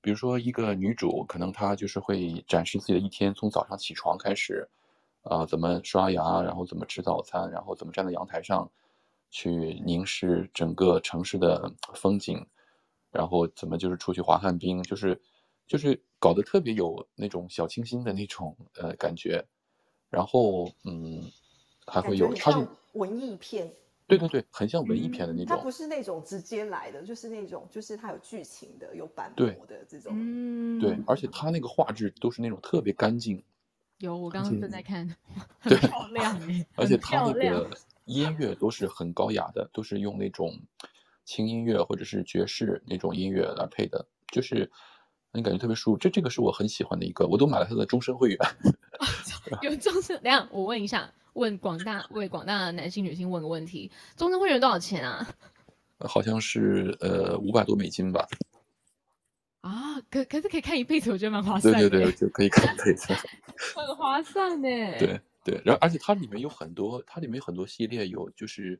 [0.01, 4.67] 比如说一个女主，可能她就是会展示自己的一天，从早上起床开始，
[5.21, 8.69] 啊，怎么刷牙，然后怎么吃早餐，然后怎么站在阳台上，
[9.31, 9.49] 去
[9.85, 12.45] 凝视整个城市的风景，
[13.09, 15.21] 然后怎么就是出去滑旱冰，就是
[15.67, 19.43] 就是搞得特别有那种小清新的那种呃感觉，
[20.09, 21.23] 然后嗯，
[21.87, 23.71] 还会有它是文艺片。
[24.07, 25.47] 对对对，很像文艺片的那种。
[25.47, 30.13] 它不是那种直接来的，就是那种，就是它有剧情的、有版模的这种。
[30.15, 33.43] 嗯，对，而且它那个画质都是那种特别干净。
[33.97, 35.07] 有，我刚刚正在看，
[35.63, 36.39] 对漂 亮
[36.75, 37.67] 而且它那个
[38.03, 40.53] 音乐都是很高雅的，都是用那种
[41.23, 44.69] 轻音乐或者是爵士那种音乐来配的，就是
[45.35, 45.97] 你感觉特别舒服。
[45.97, 48.37] 这这个是我很喜欢的一个，我都买了它的终身会员。
[49.61, 50.21] 有终身？
[50.23, 51.11] 等下我问一下。
[51.35, 55.27] 问广大为广大男性女性问个问题：终身会员多少钱啊？
[55.99, 58.25] 好像是呃五百多美金吧。
[59.59, 61.73] 啊，可可是可以看一辈子，我觉得蛮划算。
[61.77, 63.13] 对对对，就可以看一辈子。
[63.75, 64.69] 很划算呢。
[64.97, 68.79] 对对，然后而且它里面有很多，它里面有很多系列，有就是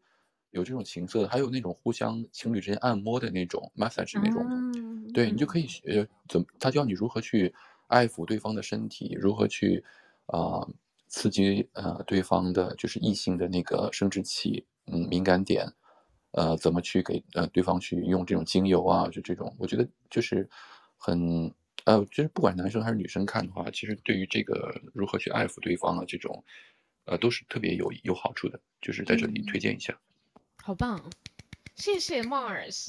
[0.56, 4.44] 有这种情色的，还有那种互相情侣之间按摩的那种 massage 那种。
[5.14, 7.54] 对你就可以学怎么，他教你如何去
[7.88, 9.84] 爱抚对方的身体，如何去
[10.26, 10.68] 啊。
[11.08, 15.66] 刺激呃对方的就是异性的那个生殖器嗯敏感点，
[16.32, 20.50] 呃怎么去给呃对方去用这种精油啊就这种我觉得就是
[20.98, 21.54] 很
[21.86, 26.44] 呃就是不管男生还是女生看的话，其实对于这个如何去爱抚对方啊这种
[27.06, 29.98] 呃都是特别有有好处的，就是在这里推荐一下。
[30.66, 31.00] 好棒，
[31.76, 32.88] 谢谢 Mars，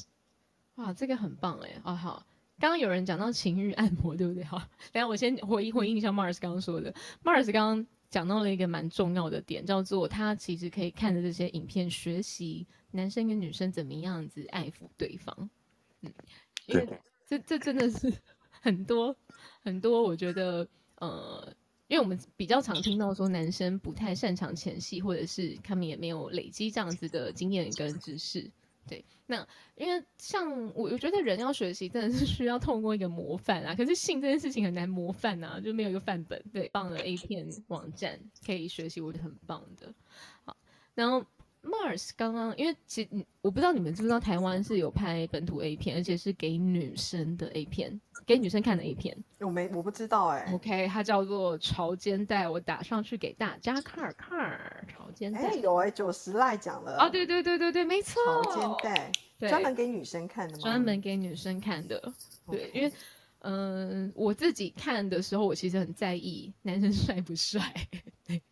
[0.77, 2.25] 哇这个很棒哎哦好，
[2.57, 4.43] 刚刚有人讲到情欲按摩对不对？
[4.43, 4.57] 好，
[4.91, 6.91] 等下我先回回应一下 Mars 刚刚说的
[7.23, 7.87] ，Mars 刚刚。
[8.09, 15.49] 讲到了一个蛮重要的点，叫做他其实可以看着这些影片学习男生跟女生怎么样子爱抚对方。
[15.99, 16.13] 嗯，
[16.67, 16.87] 因为
[17.25, 18.11] 这这真的是
[18.61, 19.13] 很多
[19.61, 20.65] 很多，我觉得
[20.99, 21.53] 呃，
[21.87, 28.49] 因为我们比较常听到说男生不太擅长前戏，或者是他们也没有累积这样子的经验跟知识。
[28.85, 33.75] 对，那因为像我，我觉得人要学习真的是需要透过一个模范啊。
[33.75, 36.41] 可是性这件事情很难模范啊，就没有一个范本。
[36.53, 39.93] 对，棒的 A 片网站可以学习，我觉得很棒的。
[40.45, 40.55] 好，
[40.95, 41.25] 然后
[41.67, 43.09] Mars 刚刚，因为其实
[43.41, 49.17] 我不知道你们知不知道，台湾是有拍本土 A 片，而且是给女生的 A 片，给女生看的 A 片。
[49.39, 54.87] 我没我不知道哎、OK，它叫做潮肩带，我打上去给大家看看。
[54.87, 60.61] 潮肩哎、带，有哎、九十赖讲了哦，对对对对对，没错，潮肩带，对专门给女生看的吗？
[60.63, 62.13] 专门给女生看的。
[62.49, 62.91] 对因为
[63.41, 67.61] 嗯、我自己看的时候，我其实很在意男生帅不帅。
[68.25, 68.41] 对，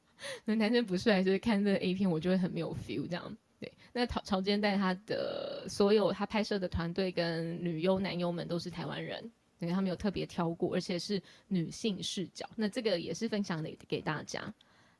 [0.45, 3.37] 那 男生不帅，就是看这个 A 片，我就会很没有 feel 这样。
[3.59, 12.45] 对，那潮潮间带他的所有他拍摄的团队跟女优男优们都是台湾人，对他们有特别挑过，而且是女性视角。
[12.55, 14.53] 那这个也是分享给给大家。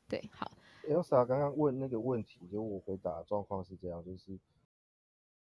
[0.08, 0.50] 对，好
[0.88, 4.38] ，Elsa 刚刚问那个问题，就我回答状况是这样，就是